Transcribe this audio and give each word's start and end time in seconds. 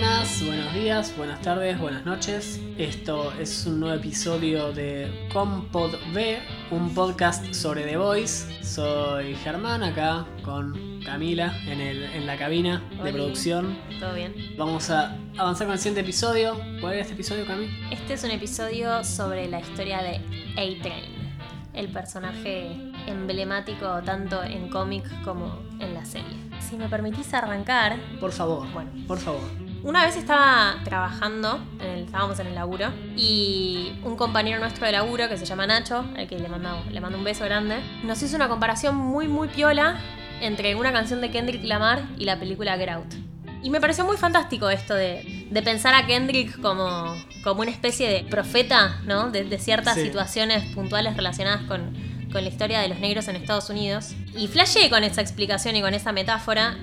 buenas, 0.00 0.44
buenos 0.46 0.74
días, 0.74 1.14
buenas 1.16 1.42
tardes, 1.42 1.76
buenas 1.76 2.04
noches. 2.04 2.60
Esto 2.78 3.32
es 3.32 3.66
un 3.66 3.80
nuevo 3.80 3.96
episodio 3.96 4.72
de 4.72 5.28
Compod 5.32 5.96
B, 6.14 6.38
un 6.70 6.94
podcast 6.94 7.52
sobre 7.52 7.82
The 7.82 7.96
Voice. 7.96 8.62
Soy 8.62 9.34
Germán 9.34 9.82
acá 9.82 10.24
con 10.44 11.00
Camila 11.04 11.52
en, 11.66 11.80
el, 11.80 12.04
en 12.04 12.28
la 12.28 12.38
cabina 12.38 12.80
de 13.02 13.12
producción. 13.12 13.76
¿Todo 13.98 14.14
bien? 14.14 14.34
Vamos 14.56 14.88
a 14.90 15.16
avanzar 15.36 15.66
con 15.66 15.72
el 15.72 15.80
siguiente 15.80 16.02
episodio. 16.02 16.54
¿Cuál 16.80 16.92
era 16.92 17.02
este 17.02 17.14
episodio, 17.14 17.44
Cami? 17.44 17.66
Este 17.90 18.14
es 18.14 18.22
un 18.22 18.30
episodio 18.30 19.02
sobre 19.02 19.48
la 19.48 19.58
historia 19.58 20.00
de 20.00 20.18
A-Train, 20.52 21.34
el 21.74 21.88
personaje 21.88 22.70
emblemático 23.08 24.00
tanto 24.04 24.44
en 24.44 24.68
cómic 24.70 25.04
como 25.24 25.58
en 25.80 25.92
la 25.94 26.04
serie. 26.04 26.36
Si 26.60 26.76
me 26.76 26.88
permitís 26.88 27.34
arrancar, 27.34 27.98
Por 28.20 28.30
favor, 28.30 28.70
Bueno. 28.72 28.90
por 29.08 29.18
favor. 29.18 29.67
Una 29.82 30.04
vez 30.04 30.16
estaba 30.16 30.76
trabajando, 30.84 31.60
en 31.80 31.86
el- 31.86 32.04
estábamos 32.04 32.38
en 32.40 32.48
el 32.48 32.54
laburo, 32.54 32.88
y 33.16 33.92
un 34.02 34.16
compañero 34.16 34.58
nuestro 34.60 34.86
de 34.86 34.92
laburo 34.92 35.28
que 35.28 35.36
se 35.36 35.44
llama 35.46 35.66
Nacho, 35.66 36.04
al 36.16 36.26
que 36.28 36.38
le 36.38 36.48
mando, 36.48 36.82
le 36.90 37.00
mando 37.00 37.18
un 37.18 37.24
beso 37.24 37.44
grande, 37.44 37.76
nos 38.04 38.22
hizo 38.22 38.36
una 38.36 38.48
comparación 38.48 38.96
muy 38.96 39.28
muy 39.28 39.48
piola 39.48 39.98
entre 40.40 40.74
una 40.74 40.92
canción 40.92 41.20
de 41.20 41.30
Kendrick 41.30 41.64
Lamar 41.64 42.02
y 42.16 42.24
la 42.24 42.38
película 42.38 42.76
Get 42.76 42.88
Out. 42.90 43.14
Y 43.60 43.70
me 43.70 43.80
pareció 43.80 44.04
muy 44.04 44.16
fantástico 44.16 44.70
esto 44.70 44.94
de, 44.94 45.48
de 45.50 45.62
pensar 45.62 45.92
a 45.94 46.06
Kendrick 46.06 46.60
como, 46.60 47.12
como 47.42 47.62
una 47.62 47.72
especie 47.72 48.08
de 48.08 48.22
profeta, 48.22 49.00
¿no? 49.04 49.30
De, 49.30 49.42
de 49.44 49.58
ciertas 49.58 49.94
Sí. 49.96 50.02
situaciones 50.04 50.62
puntuales 50.76 51.16
relacionadas 51.16 51.62
con, 51.62 51.92
con 52.30 52.42
la 52.44 52.48
historia 52.50 52.78
de 52.78 52.86
los 52.88 53.00
negros 53.00 53.26
en 53.26 53.34
Estados 53.34 53.68
Unidos. 53.68 54.12
Y 54.36 54.46
flashé 54.46 54.88
con 54.90 55.02
esa 55.02 55.22
explicación 55.22 55.74
y 55.74 55.80
con 55.82 55.92
esa 55.92 56.12
metáfora. 56.12 56.76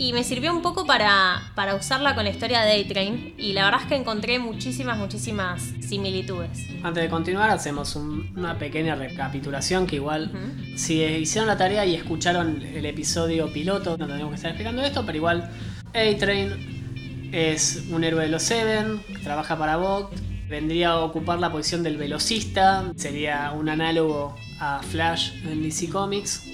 Y 0.00 0.14
me 0.14 0.24
sirvió 0.24 0.50
un 0.52 0.62
poco 0.62 0.86
para, 0.86 1.52
para 1.54 1.74
usarla 1.74 2.14
con 2.14 2.24
la 2.24 2.30
historia 2.30 2.62
de 2.62 2.80
A-Train. 2.80 3.34
Y 3.36 3.52
la 3.52 3.66
verdad 3.66 3.82
es 3.82 3.86
que 3.88 3.96
encontré 3.96 4.38
muchísimas, 4.38 4.96
muchísimas 4.96 5.62
similitudes. 5.86 6.66
Antes 6.82 7.02
de 7.02 7.10
continuar, 7.10 7.50
hacemos 7.50 7.94
un- 7.96 8.32
una 8.34 8.56
pequeña 8.58 8.94
recapitulación 8.94 9.86
que 9.86 9.96
igual. 9.96 10.32
Si 10.76 11.02
hicieron 11.04 11.46
la 11.48 11.58
tarea 11.58 11.84
y 11.84 11.94
escucharon 11.94 12.62
el 12.62 12.86
episodio 12.86 13.52
piloto, 13.52 13.98
no 13.98 14.06
tenemos 14.06 14.30
que 14.30 14.36
estar 14.36 14.50
explicando 14.52 14.80
esto, 14.82 15.04
pero 15.04 15.18
igual 15.18 15.50
A-Train 15.92 17.28
es 17.32 17.84
un 17.90 18.02
héroe 18.02 18.22
de 18.24 18.30
los 18.30 18.42
Seven, 18.42 19.02
trabaja 19.22 19.58
para 19.58 19.76
Vogt, 19.76 20.14
vendría 20.48 20.90
a 20.92 20.98
ocupar 21.00 21.38
la 21.38 21.52
posición 21.52 21.82
del 21.82 21.96
velocista, 21.98 22.90
sería 22.96 23.52
un 23.52 23.68
análogo 23.68 24.34
a 24.58 24.80
Flash 24.82 25.32
en 25.46 25.62
DC 25.62 25.90
Comics. 25.90 26.46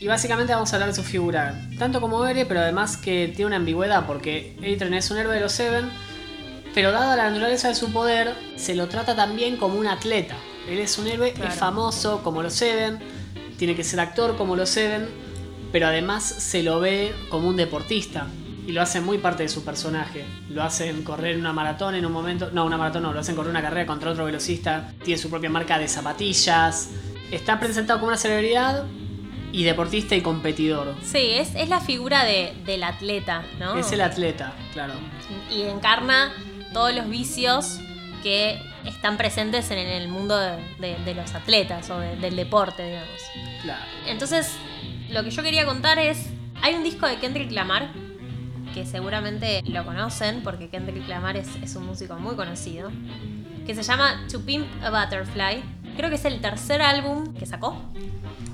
Y 0.00 0.06
básicamente 0.06 0.52
vamos 0.54 0.72
a 0.72 0.76
hablar 0.76 0.90
de 0.90 0.94
su 0.94 1.02
figura, 1.02 1.60
tanto 1.78 2.00
como 2.00 2.24
héroe, 2.24 2.46
pero 2.46 2.60
además 2.60 2.96
que 2.96 3.28
tiene 3.34 3.46
una 3.46 3.56
ambigüedad, 3.56 4.06
porque 4.06 4.56
A-Train 4.58 4.94
es 4.94 5.10
un 5.10 5.18
héroe 5.18 5.34
de 5.34 5.40
los 5.40 5.52
Seven, 5.52 5.90
pero 6.72 6.92
dada 6.92 7.16
la 7.16 7.28
naturaleza 7.30 7.68
de 7.68 7.74
su 7.74 7.92
poder, 7.92 8.32
se 8.56 8.76
lo 8.76 8.86
trata 8.88 9.16
también 9.16 9.56
como 9.56 9.76
un 9.78 9.88
atleta. 9.88 10.36
Él 10.68 10.78
es 10.78 10.98
un 10.98 11.08
héroe, 11.08 11.32
Claro. 11.32 11.50
es 11.50 11.58
famoso 11.58 12.22
como 12.22 12.42
los 12.44 12.52
Seven, 12.52 12.98
tiene 13.56 13.74
que 13.74 13.82
ser 13.82 13.98
actor 13.98 14.36
como 14.36 14.54
los 14.54 14.68
Seven, 14.68 15.08
pero 15.72 15.88
además 15.88 16.22
se 16.22 16.62
lo 16.62 16.78
ve 16.78 17.12
como 17.28 17.48
un 17.48 17.56
deportista. 17.56 18.28
Y 18.68 18.72
lo 18.72 18.82
hace 18.82 19.00
muy 19.00 19.18
parte 19.18 19.42
de 19.44 19.48
su 19.48 19.64
personaje. 19.64 20.26
Lo 20.50 20.62
hacen 20.62 21.02
correr 21.02 21.38
una 21.38 21.54
maratón 21.54 21.94
en 21.94 22.04
un 22.04 22.12
momento. 22.12 22.50
No, 22.52 22.66
una 22.66 22.76
maratón 22.76 23.02
no, 23.02 23.14
lo 23.14 23.20
hacen 23.20 23.34
correr 23.34 23.50
una 23.50 23.62
carrera 23.62 23.86
contra 23.86 24.10
otro 24.10 24.26
velocista. 24.26 24.92
Tiene 25.02 25.18
su 25.20 25.30
propia 25.30 25.48
marca 25.48 25.78
de 25.78 25.88
zapatillas. 25.88 26.90
Está 27.30 27.58
presentado 27.58 27.98
como 27.98 28.08
una 28.08 28.18
celebridad 28.18 28.84
y 29.52 29.64
deportista 29.64 30.14
y 30.14 30.20
competidor. 30.20 30.94
Sí, 31.02 31.18
es, 31.32 31.54
es 31.54 31.68
la 31.68 31.80
figura 31.80 32.24
de- 32.24 32.54
del 32.66 32.82
atleta, 32.84 33.42
¿no? 33.58 33.76
Es 33.76 33.90
el 33.92 34.00
atleta, 34.00 34.52
claro. 34.72 34.94
y 35.50 35.62
encarna 35.62 36.32
todos 36.72 36.94
los 36.94 37.08
vicios 37.08 37.78
que 38.22 38.60
están 38.84 39.16
presentes 39.16 39.70
en 39.70 39.78
el 39.78 40.08
mundo 40.08 40.36
de, 40.38 40.56
de- 40.78 40.96
de 41.04 41.14
los 41.14 41.34
atletas 41.34 41.88
o 41.90 41.98
de- 41.98 42.16
del 42.16 42.36
deporte, 42.36 42.84
digamos. 42.86 43.08
claro. 43.62 43.84
Entonces, 44.06 44.54
lo 45.10 45.22
que 45.24 45.30
yo 45.30 45.42
quería 45.42 45.64
contar 45.64 45.98
es, 45.98 46.26
hay 46.62 46.74
un 46.74 46.84
disco 46.84 47.06
de 47.06 47.16
Kendrick 47.18 47.50
Lamar, 47.52 47.90
que 48.74 48.84
seguramente 48.84 49.62
lo 49.66 49.84
conocen, 49.84 50.42
porque 50.42 50.68
Kendrick 50.68 51.08
Lamar 51.08 51.36
es, 51.38 51.48
es 51.62 51.74
un 51.74 51.86
músico 51.86 52.16
muy 52.18 52.36
conocido, 52.36 52.90
que 53.66 53.74
se 53.74 53.82
llama 53.82 54.26
To 54.30 54.40
Pimp 54.42 54.66
a 54.82 54.90
Butterfly. 54.90 55.62
Creo 55.96 56.10
que 56.10 56.16
es 56.16 56.24
el 56.26 56.40
tercer 56.40 56.80
álbum 56.82 57.34
que 57.34 57.46
sacó. 57.46 57.82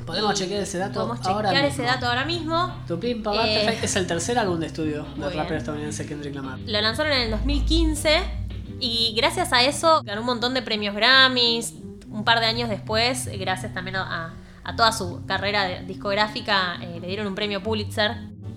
Podemos 0.06 0.34
chequear 0.34 0.62
ese 0.62 0.78
dato 0.78 0.94
Podemos 1.06 1.26
ahora 1.26 1.48
chequear 1.48 1.65
mismo. 1.65 1.82
ese 1.82 1.92
dato 1.92 2.06
ahora 2.06 2.25
mismo. 2.25 2.82
Tu 2.87 3.00
Pimpa 3.00 3.47
Eh, 3.47 3.78
es 3.82 3.97
el 3.97 4.06
tercer 4.06 4.38
álbum 4.38 4.60
de 4.60 4.66
estudio 4.66 5.04
del 5.16 5.32
rapero 5.32 5.56
estadounidense 5.56 6.06
Kendrick 6.06 6.34
Lamar. 6.34 6.59
Lo 6.66 6.81
lanzaron 6.81 7.12
en 7.12 7.22
el 7.22 7.31
2015 7.31 8.20
y 8.81 9.15
gracias 9.16 9.53
a 9.53 9.62
eso 9.62 10.03
ganó 10.04 10.20
un 10.20 10.26
montón 10.26 10.53
de 10.54 10.62
premios 10.62 10.94
Grammys. 10.94 11.75
Un 12.10 12.25
par 12.25 12.41
de 12.41 12.47
años 12.47 12.69
después, 12.69 13.26
eh, 13.26 13.37
gracias 13.38 13.72
también 13.75 13.97
a, 13.97 14.34
a 14.62 14.76
toda 14.76 14.92
su 14.92 15.25
carrera 15.26 15.81
discográfica, 15.82 16.76
eh, 16.82 16.98
le 17.00 17.06
dieron 17.09 17.26
un 17.26 17.34
premio 17.34 17.62
Pulitzer. 17.62 18.12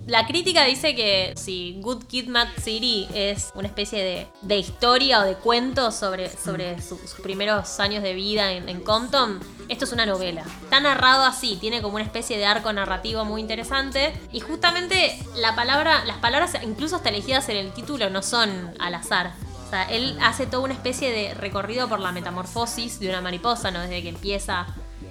La 0.08 0.26
crítica 0.26 0.64
dice 0.64 0.94
que 0.94 1.34
si 1.36 1.76
Good 1.82 2.04
Kid, 2.04 2.28
Mad 2.28 2.48
City 2.62 3.06
es 3.12 3.50
una 3.54 3.68
especie 3.68 4.02
de, 4.02 4.26
de 4.40 4.56
historia 4.56 5.20
o 5.20 5.24
de 5.24 5.34
cuento 5.34 5.92
sobre, 5.92 6.30
sobre 6.34 6.80
su- 6.80 6.96
sus 6.96 7.20
primeros 7.20 7.78
años 7.78 8.02
de 8.02 8.14
vida 8.14 8.52
en, 8.52 8.70
en 8.70 8.80
Compton, 8.80 9.38
esto 9.68 9.84
es 9.84 9.92
una 9.92 10.06
novela. 10.06 10.44
Está 10.62 10.80
narrado 10.80 11.24
así, 11.24 11.58
tiene 11.60 11.82
como 11.82 11.96
una 11.96 12.04
especie 12.04 12.38
de 12.38 12.46
arco 12.46 12.72
narrativo 12.72 13.26
muy 13.26 13.42
interesante. 13.42 14.14
Y 14.32 14.40
justamente 14.40 15.18
la 15.36 15.54
palabra, 15.54 16.02
las 16.06 16.16
palabras, 16.16 16.56
incluso 16.62 16.96
hasta 16.96 17.10
elegidas 17.10 17.46
en 17.50 17.58
el 17.58 17.72
título, 17.74 18.08
no 18.08 18.22
son 18.22 18.74
al 18.78 18.94
azar. 18.94 19.34
O 19.66 19.70
sea, 19.70 19.82
él 19.90 20.16
hace 20.22 20.46
toda 20.46 20.62
una 20.62 20.72
especie 20.72 21.10
de 21.12 21.34
recorrido 21.34 21.86
por 21.86 22.00
la 22.00 22.12
metamorfosis 22.12 22.98
de 22.98 23.10
una 23.10 23.20
mariposa, 23.20 23.70
¿no? 23.70 23.82
Desde 23.82 24.00
que 24.02 24.08
empieza 24.08 24.66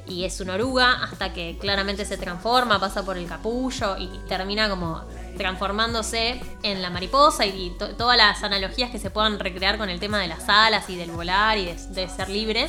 y 0.10 0.24
es 0.26 0.40
una 0.42 0.56
oruga 0.56 1.04
hasta 1.04 1.34
que 1.34 1.58
claramente 1.60 2.06
se 2.06 2.18
transforma, 2.18 2.80
pasa 2.80 3.04
por 3.04 3.18
el 3.18 3.28
capullo 3.28 3.98
y 3.98 4.08
termina 4.28 4.70
como 4.70 5.02
transformándose 5.38 6.42
en 6.64 6.82
la 6.82 6.90
mariposa 6.90 7.46
y 7.46 7.72
to- 7.78 7.96
todas 7.96 8.18
las 8.18 8.44
analogías 8.44 8.90
que 8.92 9.00
se 9.00 9.10
puedan 9.10 9.40
recrear 9.40 9.78
con 9.78 9.90
el 9.90 10.00
tema 10.00 10.20
de 10.20 10.28
las 10.28 10.48
alas 10.50 10.90
y 10.90 10.96
del 10.96 11.12
volar 11.12 11.58
y 11.58 11.66
de, 11.66 11.76
de 11.76 12.10
ser 12.10 12.30
libre. 12.30 12.68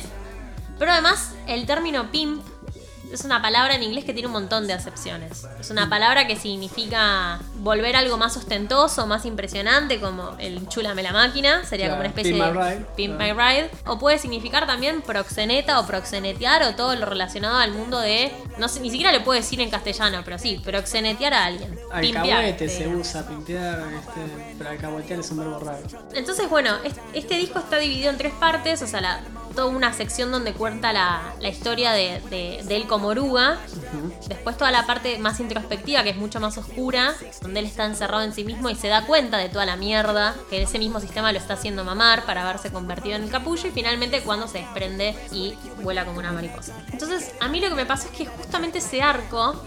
Pero 0.77 0.91
además 0.91 1.33
el 1.47 1.65
término 1.65 2.09
pimp 2.11 2.41
es 3.11 3.25
una 3.25 3.41
palabra 3.41 3.75
en 3.75 3.83
inglés 3.83 4.05
que 4.05 4.13
tiene 4.13 4.27
un 4.27 4.33
montón 4.33 4.67
de 4.67 4.73
acepciones. 4.73 5.45
Es 5.59 5.69
una 5.71 5.89
palabra 5.89 6.27
que 6.27 6.35
significa 6.35 7.39
volver 7.55 7.95
algo 7.95 8.17
más 8.17 8.37
ostentoso, 8.37 9.07
más 9.07 9.25
impresionante, 9.25 9.99
como 9.99 10.35
el 10.37 10.67
chulame 10.67 11.01
la 11.03 11.11
máquina, 11.13 11.63
sería 11.65 11.87
Claro, 11.87 11.91
como 11.93 11.99
una 12.01 12.09
especie 12.09 12.33
pimp 12.33 12.43
de 12.61 12.85
pimp 12.95 13.17
claro. 13.17 13.35
my 13.35 13.41
ride. 13.41 13.71
O 13.87 13.97
puede 13.99 14.17
significar 14.19 14.67
también 14.67 15.01
proxeneta 15.01 15.79
o 15.79 15.85
proxenetear 15.87 16.63
o 16.63 16.75
todo 16.75 16.95
lo 16.95 17.05
relacionado 17.05 17.57
al 17.57 17.71
mundo 17.71 17.99
de. 17.99 18.31
No 18.57 18.67
sé, 18.67 18.79
ni 18.81 18.89
siquiera 18.89 19.11
le 19.11 19.21
puedo 19.21 19.39
decir 19.39 19.59
en 19.61 19.69
castellano, 19.69 20.21
pero 20.23 20.37
sí, 20.37 20.61
proxenetear 20.63 21.33
a 21.33 21.45
alguien. 21.45 21.77
Alcahuete 21.91 22.69
se 22.69 22.77
digamos. 22.83 23.07
usa, 23.07 23.27
pimpear, 23.27 23.79
este, 23.93 24.53
pero 24.57 24.69
alcahuetear 24.69 25.19
es 25.19 25.31
un 25.31 25.37
verbo 25.37 25.59
raro. 25.59 25.83
Entonces, 26.13 26.49
bueno, 26.49 26.75
es- 26.83 26.93
este 27.13 27.35
disco 27.35 27.59
está 27.59 27.77
dividido 27.77 28.09
en 28.09 28.17
tres 28.17 28.33
partes, 28.33 28.81
o 28.81 28.87
sea, 28.87 29.01
la- 29.01 29.21
toda 29.55 29.67
una 29.67 29.93
sección 29.93 30.31
donde 30.31 30.53
cuenta 30.53 30.93
la, 30.93 31.33
la 31.39 31.49
historia 31.49 31.91
de, 31.91 32.21
de- 32.29 32.61
de 32.63 32.75
él 32.75 32.87
como 32.87 33.07
oruga, 33.09 33.57
después 34.27 34.57
toda 34.57 34.71
la 34.71 34.85
parte 34.85 35.17
más 35.19 35.39
introspectiva, 35.39 36.03
que 36.03 36.11
es 36.11 36.15
mucho 36.17 36.39
más 36.39 36.57
oscura, 36.57 37.13
donde 37.41 37.59
él 37.59 37.65
está 37.65 37.85
encerrado 37.85 38.23
en 38.23 38.33
sí 38.33 38.43
mismo 38.43 38.69
y 38.69 38.75
se 38.75 38.87
da 38.87 39.05
cuenta 39.05 39.37
de 39.37 39.49
toda 39.49 39.65
la 39.65 39.75
mierda 39.75 40.35
que 40.49 40.61
ese 40.61 40.79
mismo 40.79 40.99
sistema 40.99 41.31
lo 41.31 41.37
está 41.37 41.55
haciendo 41.55 41.83
mamar 41.83 42.25
para 42.25 42.43
haberse 42.47 42.71
convertido 42.71 43.15
en 43.15 43.23
el 43.23 43.29
capullo 43.31 43.67
y 43.67 43.71
finalmente 43.71 44.21
cuando 44.21 44.47
se 44.47 44.59
desprende 44.59 45.15
y 45.31 45.53
vuela 45.81 46.05
como 46.05 46.19
una 46.19 46.31
mariposa. 46.31 46.73
Entonces, 46.91 47.31
a 47.39 47.47
mí 47.49 47.59
lo 47.59 47.69
que 47.69 47.75
me 47.75 47.85
pasó 47.85 48.07
es 48.07 48.11
que 48.17 48.25
justamente 48.25 48.77
ese 48.77 49.01
arco, 49.01 49.61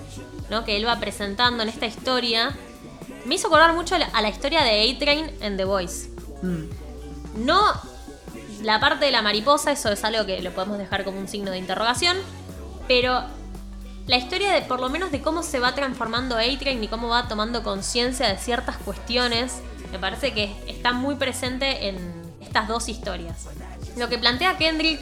¿no? 0.50 0.64
que 0.64 0.76
él 0.76 0.86
va 0.86 0.98
presentando 1.00 1.62
en 1.62 1.68
esta 1.68 1.86
historia, 1.86 2.56
me 3.24 3.34
hizo 3.36 3.46
acordar 3.48 3.72
mucho 3.74 3.94
a 3.94 3.98
la, 3.98 4.06
a 4.06 4.22
la 4.22 4.28
historia 4.28 4.62
de 4.62 4.90
A-Train 4.90 5.30
en 5.40 5.56
The 5.56 5.64
Voice. 5.64 6.08
Mm. 6.42 6.64
No 7.44 7.60
la 8.62 8.80
parte 8.80 9.04
de 9.06 9.10
la 9.12 9.22
mariposa, 9.22 9.72
eso 9.72 9.90
es 9.90 10.04
algo 10.04 10.24
que 10.26 10.40
lo 10.42 10.52
podemos 10.52 10.78
dejar 10.78 11.04
como 11.04 11.18
un 11.18 11.28
signo 11.28 11.50
de 11.50 11.58
interrogación, 11.58 12.16
pero 12.88 13.22
la 14.06 14.16
historia 14.16 14.52
de 14.52 14.62
por 14.62 14.80
lo 14.80 14.88
menos 14.88 15.10
de 15.12 15.20
cómo 15.22 15.42
se 15.42 15.58
va 15.60 15.74
transformando 15.74 16.36
A-Train 16.36 16.82
y 16.82 16.88
cómo 16.88 17.08
va 17.08 17.28
tomando 17.28 17.62
conciencia 17.62 18.28
de 18.28 18.36
ciertas 18.38 18.76
cuestiones, 18.78 19.60
me 19.90 19.98
parece 19.98 20.32
que 20.32 20.54
está 20.66 20.92
muy 20.92 21.14
presente 21.16 21.88
en 21.88 21.96
estas 22.40 22.66
dos 22.68 22.88
historias. 22.88 23.46
Lo 23.96 24.08
que 24.08 24.18
plantea 24.18 24.56
Kendrick, 24.58 25.00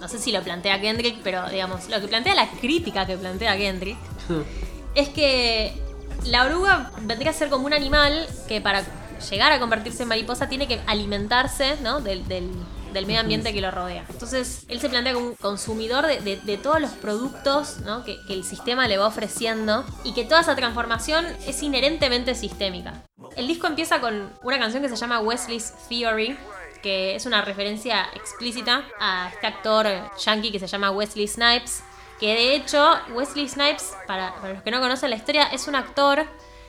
no 0.00 0.08
sé 0.08 0.18
si 0.18 0.32
lo 0.32 0.42
plantea 0.42 0.80
Kendrick, 0.80 1.18
pero 1.22 1.48
digamos, 1.50 1.88
lo 1.88 2.00
que 2.00 2.08
plantea 2.08 2.34
la 2.34 2.48
crítica 2.50 3.06
que 3.06 3.16
plantea 3.16 3.56
Kendrick, 3.56 3.98
es 4.94 5.08
que 5.10 5.80
la 6.24 6.44
oruga 6.46 6.90
vendría 7.02 7.30
a 7.30 7.34
ser 7.34 7.48
como 7.50 7.66
un 7.66 7.74
animal 7.74 8.26
que 8.48 8.60
para 8.60 8.82
llegar 9.30 9.52
a 9.52 9.60
convertirse 9.60 10.02
en 10.02 10.08
mariposa 10.08 10.48
tiene 10.48 10.66
que 10.66 10.80
alimentarse 10.86 11.76
¿no? 11.82 12.00
del, 12.00 12.26
del- 12.28 12.50
del 12.96 13.06
medio 13.06 13.20
ambiente 13.20 13.52
que 13.52 13.60
lo 13.60 13.70
rodea. 13.70 14.04
Entonces, 14.08 14.64
él 14.68 14.80
se 14.80 14.88
plantea 14.88 15.12
como 15.12 15.26
un 15.28 15.34
consumidor 15.34 16.06
de, 16.06 16.58
todos 16.62 16.80
los 16.80 16.90
productos 16.92 17.76
que, 18.04 18.18
el 18.28 18.42
sistema 18.42 18.88
le 18.88 18.96
va 18.96 19.06
ofreciendo 19.06 19.84
y 20.02 20.14
que 20.14 20.24
toda 20.24 20.40
esa 20.40 20.56
transformación 20.56 21.26
es 21.46 21.62
inherentemente 21.62 22.34
sistémica. 22.34 23.04
El 23.36 23.46
disco 23.46 23.66
empieza 23.66 24.00
con 24.00 24.32
una 24.42 24.58
canción 24.58 24.82
que 24.82 24.88
se 24.88 24.96
llama 24.96 25.20
Wesley's 25.20 25.74
Theory, 25.88 26.38
que 26.82 27.14
es 27.14 27.26
una 27.26 27.42
referencia 27.42 28.06
explícita 28.14 28.84
a 28.98 29.30
este 29.32 29.46
actor 29.46 29.86
yankee 30.18 30.50
que 30.50 30.58
se 30.58 30.66
llama 30.66 30.90
Wesley 30.90 31.28
Snipes, 31.28 31.82
que 32.18 32.28
de 32.28 32.54
hecho 32.56 32.94
Wesley 33.12 33.48
Snipes, 33.48 33.92
para 34.06 34.34
los 34.54 34.62
que 34.62 34.70
no 34.70 34.80
conocen 34.80 35.10
la 35.10 35.16
historia, 35.16 35.44
es 35.48 35.68
un 35.68 35.74
actor 35.74 36.26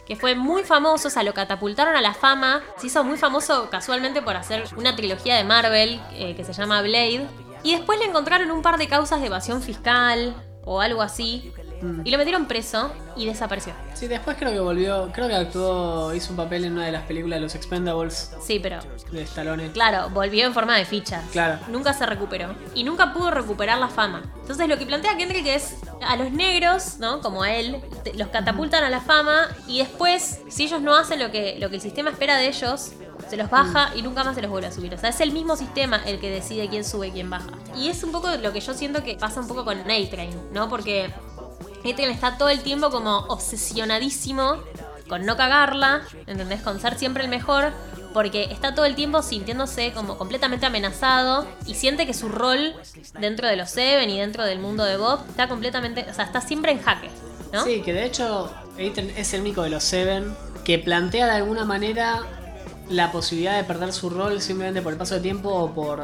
que 0.08 0.16
fue 0.16 0.36
muy 0.36 0.64
famoso, 0.64 1.10
o 1.10 1.12
sea, 1.12 1.22
lo 1.24 1.34
catapultaron 1.34 1.96
a 1.96 2.02
la 2.02 2.14
fama, 2.14 2.62
se 2.78 2.88
hizo 2.88 3.04
muy 3.04 3.18
famoso 3.18 3.70
casualmente 3.70 4.22
por 4.22 4.38
hacer 4.38 4.64
una 4.78 4.96
trilogía 4.96 5.36
de 5.36 5.44
Marvel 5.44 6.00
eh, 6.14 6.34
que 6.36 6.46
se 6.46 6.54
llama 6.54 6.82
Blade, 6.82 7.28
y 7.62 7.76
después 7.76 8.00
le 8.00 8.06
encontraron 8.06 8.50
un 8.52 8.62
par 8.62 8.78
de 8.78 8.88
causas 8.88 9.20
de 9.20 9.28
evasión 9.28 9.62
fiscal 9.62 10.34
o 10.64 10.80
algo 10.80 11.02
así, 11.02 11.52
y 12.04 12.10
lo 12.10 12.18
metieron 12.18 12.48
preso 12.48 12.92
y 13.16 13.26
desapareció. 13.28 13.72
Sí, 13.94 14.08
después 14.08 14.36
creo 14.38 14.52
que 14.52 14.60
volvió, 14.60 15.12
creo 15.14 15.28
que 15.28 15.36
actuó, 15.36 16.12
hizo 16.14 16.32
un 16.32 16.38
papel 16.38 16.66
en 16.66 16.74
una 16.74 16.86
de 16.88 16.92
las 16.92 17.04
películas 17.04 17.38
de 17.38 17.42
los 17.42 17.54
Expendables 17.54 18.32
Sí, 18.42 18.60
pero 18.60 18.80
de 19.12 19.22
Stallone. 19.22 19.72
claro, 19.72 20.10
volvió 20.10 20.46
en 20.48 20.54
forma 20.54 20.76
de 20.76 20.86
fichas. 20.86 21.24
Claro. 21.32 21.60
Nunca 21.68 21.94
se 21.94 22.06
recuperó. 22.08 22.56
Y 22.74 22.84
nunca 22.84 23.14
pudo 23.14 23.30
recuperar 23.30 23.78
la 23.78 23.90
fama. 23.90 24.24
Entonces 24.42 24.68
lo 24.68 24.78
que 24.80 24.88
plantea 24.88 25.18
Kendrick 25.18 25.46
es 25.46 25.78
a 26.02 26.16
los 26.16 26.32
negros, 26.32 27.00
¿no? 27.00 27.22
Como 27.22 27.44
a 27.44 27.54
él, 27.54 27.82
los 28.16 28.28
catapultan 28.30 28.84
a 28.84 28.90
la 28.90 29.02
fama 29.02 29.48
y 29.68 29.80
después, 29.80 30.42
si 30.50 30.64
ellos 30.64 30.82
no 30.82 30.96
hacen 30.96 31.20
lo 31.20 31.32
que, 31.32 31.58
lo 31.60 31.70
que 31.70 31.76
el 31.76 31.82
sistema 31.82 32.10
espera 32.10 32.38
de 32.38 32.48
ellos, 32.48 32.92
se 33.30 33.38
los 33.38 33.50
baja 33.50 33.92
y 33.96 34.02
nunca 34.02 34.24
más 34.24 34.36
se 34.36 34.42
los 34.42 34.50
vuelve 34.50 34.68
a 34.68 34.72
subir. 34.72 34.94
O 34.94 34.98
sea, 34.98 35.10
es 35.10 35.20
el 35.22 35.32
mismo 35.32 35.56
sistema 35.56 36.02
el 36.06 36.20
que 36.20 36.30
decide 36.30 36.70
quién 36.70 36.84
sube 36.84 37.08
y 37.08 37.12
quién 37.12 37.30
baja. 37.30 37.50
Y 37.76 37.90
es 37.90 38.04
un 38.04 38.12
poco 38.12 38.30
lo 38.30 38.54
que 38.54 38.62
yo 38.62 38.74
siento 38.74 39.04
que 39.04 39.16
pasa 39.16 39.42
un 39.42 39.48
poco 39.48 39.66
con 39.66 39.80
A-Train, 39.80 40.54
¿no? 40.54 40.70
Porque 40.70 41.14
A-Train 41.80 42.10
está 42.10 42.38
todo 42.38 42.50
el 42.50 42.62
tiempo 42.62 42.90
como 42.90 43.18
obsesionadísimo 43.28 44.58
con 45.08 45.26
no 45.26 45.38
cagarla, 45.38 46.02
¿entendés? 46.26 46.62
Con 46.62 46.80
ser 46.80 46.98
siempre 46.98 47.24
el 47.24 47.30
mejor, 47.30 47.72
porque 48.18 48.46
está 48.46 48.74
todo 48.74 48.86
el 48.86 48.96
tiempo 48.96 49.22
sintiéndose 49.22 49.92
como 49.94 50.18
completamente 50.18 50.66
amenazado 50.66 51.46
y 51.68 51.76
siente 51.76 52.08
que 52.08 52.16
su 52.16 52.30
rol 52.30 52.74
dentro 53.20 53.48
de 53.48 53.56
los 53.56 53.70
Seven 53.70 54.10
y 54.10 54.18
dentro 54.18 54.44
del 54.44 54.58
mundo 54.58 54.84
de 54.86 54.98
Bob 54.98 55.20
está 55.30 55.48
completamente, 55.48 56.04
o 56.10 56.14
sea, 56.16 56.26
está 56.26 56.42
siempre 56.42 56.72
en 56.72 56.82
jaque, 56.82 57.12
¿no? 57.54 57.64
Sí, 57.64 57.84
que 57.84 57.94
de 57.94 58.06
hecho 58.06 58.52
Aiden 58.80 59.14
es 59.16 59.36
el 59.36 59.42
único 59.42 59.62
de 59.62 59.70
los 59.70 59.84
Seven 59.84 60.36
que 60.64 60.80
plantea 60.80 61.28
de 61.28 61.34
alguna 61.34 61.64
manera 61.64 62.24
la 62.90 63.12
posibilidad 63.12 63.56
de 63.56 63.64
perder 63.64 63.94
su 63.94 64.10
rol 64.10 64.42
simplemente 64.42 64.82
por 64.82 64.94
el 64.94 64.98
paso 64.98 65.14
del 65.14 65.22
tiempo 65.22 65.50
o 65.50 65.72
por 65.76 66.02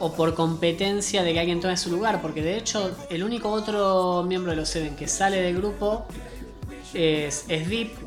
o 0.00 0.12
por 0.12 0.34
competencia 0.34 1.22
de 1.22 1.32
que 1.32 1.38
alguien 1.38 1.60
tome 1.60 1.76
su 1.76 1.88
lugar, 1.88 2.20
porque 2.20 2.42
de 2.42 2.56
hecho 2.56 2.90
el 3.10 3.22
único 3.22 3.52
otro 3.52 4.24
miembro 4.26 4.50
de 4.50 4.56
los 4.56 4.68
Seven 4.68 4.96
que 4.96 5.06
sale 5.06 5.40
del 5.40 5.54
grupo 5.54 6.04
es, 6.94 7.44
es 7.46 7.68
Deep 7.68 8.05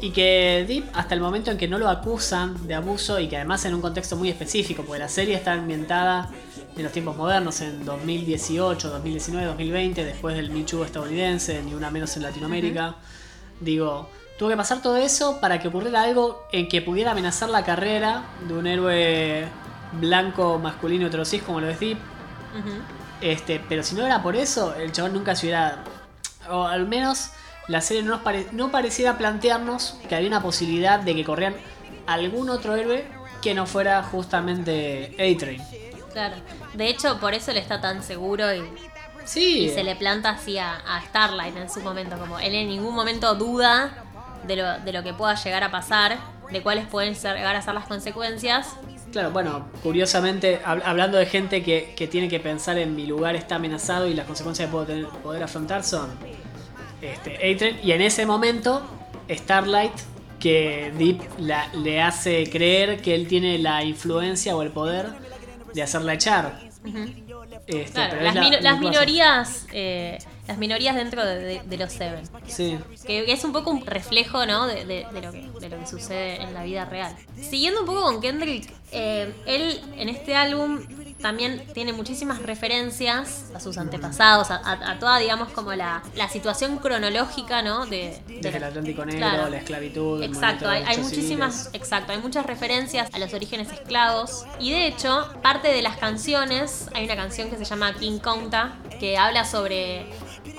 y 0.00 0.10
que 0.10 0.64
Deep 0.68 0.84
hasta 0.92 1.14
el 1.14 1.20
momento 1.20 1.50
en 1.50 1.56
que 1.56 1.68
no 1.68 1.78
lo 1.78 1.88
acusan 1.88 2.66
de 2.66 2.74
abuso 2.74 3.18
y 3.18 3.28
que 3.28 3.36
además 3.36 3.64
en 3.64 3.74
un 3.74 3.80
contexto 3.80 4.16
muy 4.16 4.28
específico, 4.28 4.82
porque 4.82 4.98
la 4.98 5.08
serie 5.08 5.34
está 5.34 5.54
ambientada 5.54 6.30
en 6.76 6.82
los 6.82 6.92
tiempos 6.92 7.16
modernos, 7.16 7.60
en 7.62 7.84
2018, 7.84 8.90
2019, 8.90 9.46
2020, 9.46 10.04
después 10.04 10.36
del 10.36 10.50
Michu 10.50 10.84
estadounidense, 10.84 11.62
ni 11.62 11.72
una 11.72 11.90
menos 11.90 12.14
en 12.16 12.24
Latinoamérica. 12.24 12.96
Digo, 13.60 14.10
tuvo 14.38 14.50
que 14.50 14.56
pasar 14.56 14.82
todo 14.82 14.98
eso 14.98 15.40
para 15.40 15.58
que 15.58 15.68
ocurriera 15.68 16.02
algo 16.02 16.46
en 16.52 16.68
que 16.68 16.82
pudiera 16.82 17.12
amenazar 17.12 17.48
la 17.48 17.64
carrera 17.64 18.24
de 18.46 18.52
un 18.52 18.66
héroe 18.66 19.46
blanco, 19.92 20.58
masculino, 20.58 21.06
heterosis 21.06 21.42
como 21.42 21.60
lo 21.60 21.70
es 21.70 21.80
Deep. 21.80 21.98
Este, 23.22 23.62
pero 23.66 23.82
si 23.82 23.94
no 23.94 24.04
era 24.04 24.22
por 24.22 24.36
eso, 24.36 24.74
el 24.74 24.92
chabón 24.92 25.14
nunca 25.14 25.34
se 25.34 25.46
hubiera. 25.46 25.82
O 26.50 26.64
al 26.64 26.86
menos 26.86 27.30
la 27.68 27.80
serie 27.80 28.02
no, 28.02 28.10
nos 28.12 28.20
pare- 28.22 28.46
no 28.52 28.70
pareciera 28.70 29.18
plantearnos 29.18 29.98
que 30.08 30.14
había 30.14 30.28
una 30.28 30.42
posibilidad 30.42 31.00
de 31.00 31.14
que 31.14 31.24
corrían 31.24 31.54
algún 32.06 32.48
otro 32.50 32.76
héroe 32.76 33.04
que 33.42 33.54
no 33.54 33.66
fuera 33.66 34.02
justamente 34.02 35.14
A-Train. 35.18 35.62
Claro. 36.12 36.36
De 36.74 36.88
hecho, 36.88 37.18
por 37.20 37.34
eso 37.34 37.50
él 37.50 37.56
está 37.58 37.80
tan 37.80 38.02
seguro 38.02 38.54
y, 38.54 38.62
Sí, 39.24 39.64
y 39.64 39.68
se 39.70 39.82
le 39.82 39.96
planta 39.96 40.30
así 40.30 40.56
a, 40.56 40.74
a 40.76 41.02
Starlight 41.02 41.56
en 41.56 41.68
su 41.68 41.80
momento. 41.80 42.16
Como 42.16 42.38
él 42.38 42.54
en 42.54 42.68
ningún 42.68 42.94
momento 42.94 43.34
duda 43.34 44.04
de 44.46 44.56
lo, 44.56 44.78
de 44.78 44.92
lo 44.92 45.02
que 45.02 45.12
pueda 45.12 45.34
llegar 45.34 45.64
a 45.64 45.70
pasar, 45.72 46.16
de 46.50 46.62
cuáles 46.62 46.86
pueden 46.86 47.16
ser- 47.16 47.36
llegar 47.36 47.56
a 47.56 47.62
ser 47.62 47.74
las 47.74 47.86
consecuencias. 47.86 48.68
claro, 49.12 49.32
bueno, 49.32 49.66
curiosamente, 49.82 50.62
hab- 50.64 50.82
hablando 50.84 51.18
de 51.18 51.26
gente 51.26 51.64
que, 51.64 51.94
que 51.96 52.06
tiene 52.06 52.28
que 52.28 52.38
pensar 52.38 52.78
en 52.78 52.94
mi 52.94 53.04
lugar 53.06 53.34
está 53.34 53.56
amenazado 53.56 54.06
y 54.06 54.14
las 54.14 54.26
consecuencias 54.26 54.68
que 54.68 54.72
puedo 54.72 54.86
tener- 54.86 55.06
poder 55.08 55.42
afrontar 55.42 55.82
son 55.82 56.08
este, 57.12 57.34
A-Train 57.36 57.78
y 57.82 57.92
en 57.92 58.00
ese 58.02 58.26
momento 58.26 58.82
Starlight 59.30 59.92
que 60.40 60.92
Deep 60.98 61.20
la- 61.38 61.68
le 61.74 62.00
hace 62.02 62.48
creer 62.50 63.00
que 63.00 63.14
él 63.14 63.26
tiene 63.26 63.58
la 63.58 63.82
influencia 63.84 64.54
o 64.56 64.62
el 64.62 64.70
poder 64.70 65.06
de 65.74 65.82
hacerla 65.82 66.14
echar. 66.14 66.60
Este, 67.66 67.92
Claro, 67.92 68.20
las, 68.22 68.34
la- 68.62 68.76
minorías, 68.76 69.66
eh, 69.72 70.18
las 70.46 70.56
minorías 70.58 70.94
dentro 70.94 71.24
de, 71.26 71.38
de- 71.40 71.62
de 71.64 71.76
los 71.78 71.92
Seven. 71.92 72.22
Sí. 72.46 72.78
Que 73.06 73.30
es 73.32 73.42
un 73.44 73.52
poco 73.52 73.70
un 73.70 73.84
reflejo, 73.84 74.46
¿no? 74.46 74.66
De 74.66 74.84
lo 75.12 75.32
que, 75.32 75.48
de 75.60 75.68
lo 75.70 75.78
que 75.80 75.86
sucede 75.86 76.40
en 76.42 76.54
la 76.54 76.62
vida 76.62 76.84
real. 76.84 77.16
Siguiendo 77.40 77.80
un 77.80 77.86
poco 77.86 78.02
con 78.02 78.20
Kendrick, 78.20 78.70
eh, 78.92 79.32
él 79.46 79.80
en 79.96 80.08
este 80.08 80.36
álbum 80.36 80.80
también 81.20 81.64
tiene 81.72 81.92
muchísimas 81.92 82.42
referencias 82.42 83.46
a 83.54 83.60
sus 83.60 83.78
antepasados, 83.78 84.50
a, 84.50 84.56
a- 84.56 84.90
a 84.92 84.98
toda, 84.98 85.18
digamos, 85.18 85.48
como 85.50 85.72
la, 85.74 86.02
la 86.14 86.28
situación 86.28 86.78
cronológica, 86.78 87.62
¿no? 87.62 87.86
De, 87.86 88.20
de 88.26 88.40
Desde 88.42 88.58
el 88.58 88.64
Atlántico 88.64 89.04
Negro, 89.04 89.18
Claro. 89.20 89.48
la 89.48 89.56
esclavitud. 89.58 90.22
Exacto, 90.22 90.68
hay, 90.68 90.98
muchísimas, 90.98 91.54
civiles. 91.54 91.74
exacto, 91.82 92.12
hay 92.12 92.18
muchas 92.18 92.44
referencias 92.46 93.08
a 93.12 93.18
los 93.18 93.32
orígenes 93.34 93.72
esclavos 93.72 94.44
y 94.60 94.70
de 94.72 94.86
hecho 94.86 95.28
parte 95.42 95.68
de 95.68 95.82
las 95.82 95.96
canciones 95.96 96.88
hay 96.94 97.04
una 97.06 97.16
canción 97.16 97.50
que 97.50 97.56
se 97.56 97.64
llama 97.64 97.94
King 97.94 98.18
Conta 98.18 98.76
que 99.00 99.16
habla 99.18 99.44
sobre 99.44 100.06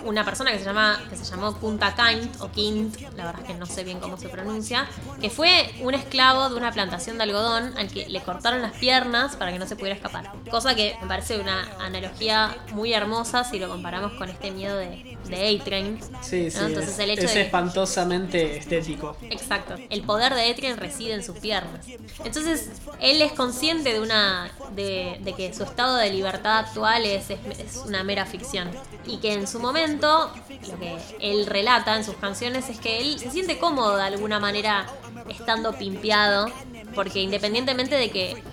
una 0.06 0.24
persona 0.26 0.52
que 0.52 0.60
se 0.60 0.66
llama 0.66 1.00
que 1.10 1.16
se 1.16 1.26
llamó 1.26 1.58
Kunta 1.60 1.96
Kint 1.96 2.40
o 2.42 2.52
Kint, 2.52 3.00
la 3.16 3.26
verdad 3.26 3.42
es 3.42 3.48
que 3.48 3.54
no 3.56 3.66
sé 3.66 3.84
bien 3.84 4.00
cómo 4.00 4.18
se 4.18 4.30
pronuncia, 4.30 4.88
que 5.22 5.30
fue 5.30 5.74
un 5.82 5.94
esclavo 5.94 6.50
de 6.50 6.56
una 6.56 6.72
plantación 6.72 7.18
de 7.18 7.24
algodón 7.24 7.74
al 7.78 7.88
que 7.90 8.08
le 8.08 8.22
cortaron 8.22 8.62
las 8.62 8.74
piernas 8.74 9.36
para 9.36 9.52
que 9.52 9.60
no 9.60 9.68
se 9.68 9.76
pudiera 9.76 9.96
escapar. 9.96 10.32
Cosa 10.50 10.76
que 10.76 10.96
me 11.02 11.08
parece 11.08 11.40
una 11.40 11.68
analogía 11.80 12.56
muy 12.74 12.94
hermosa 12.94 13.44
si 13.44 13.60
lo 13.60 13.68
comparamos 13.70 14.14
con 14.14 14.30
este 14.30 14.52
miedo 14.52 14.78
de, 14.78 15.18
de 15.28 15.60
A-Train. 15.62 16.00
Sí, 16.22 16.52
sí. 16.52 16.58
¿no? 16.60 16.68
Entonces 16.68 16.94
es, 16.94 17.00
el 17.00 17.10
hecho 17.12 17.22
es 17.24 17.34
de- 17.34 17.42
espantosamente 17.42 18.58
estético. 18.58 19.16
Exacto. 19.22 19.76
El 19.90 20.04
poder 20.04 20.34
de 20.34 20.50
Etrian 20.50 20.78
reside 20.78 21.14
en 21.14 21.24
sus 21.24 21.38
piernas. 21.38 21.86
Entonces, 22.24 22.70
él 23.00 23.22
es 23.22 23.32
consciente 23.34 23.94
de 23.94 24.00
una. 24.02 24.52
de, 24.76 25.18
de 25.22 25.34
que 25.34 25.54
su 25.54 25.64
estado 25.64 25.98
de 25.98 26.10
libertad 26.12 26.60
actual 26.60 27.06
es, 27.06 27.30
es, 27.30 27.40
es 27.60 27.78
una 27.86 28.04
mera 28.04 28.26
ficción. 28.26 28.70
Y 29.06 29.18
que 29.18 29.34
en 29.34 29.48
su 29.48 29.60
momento, 29.60 29.87
lo 29.96 30.80
que 30.80 30.98
él 31.20 31.46
relata 31.46 31.96
en 31.96 32.04
sus 32.04 32.16
canciones 32.16 32.70
es 32.70 32.80
que 32.80 33.00
él 33.00 33.20
se 33.20 33.32
siente 33.32 33.58
cómodo 33.58 33.98
de 33.98 34.04
alguna 34.04 34.40
manera 34.40 34.86
estando 35.30 35.74
pimpeado. 35.74 36.48
Porque 36.96 37.22
independientemente 37.22 37.96
de 37.96 38.10
que 38.10 38.44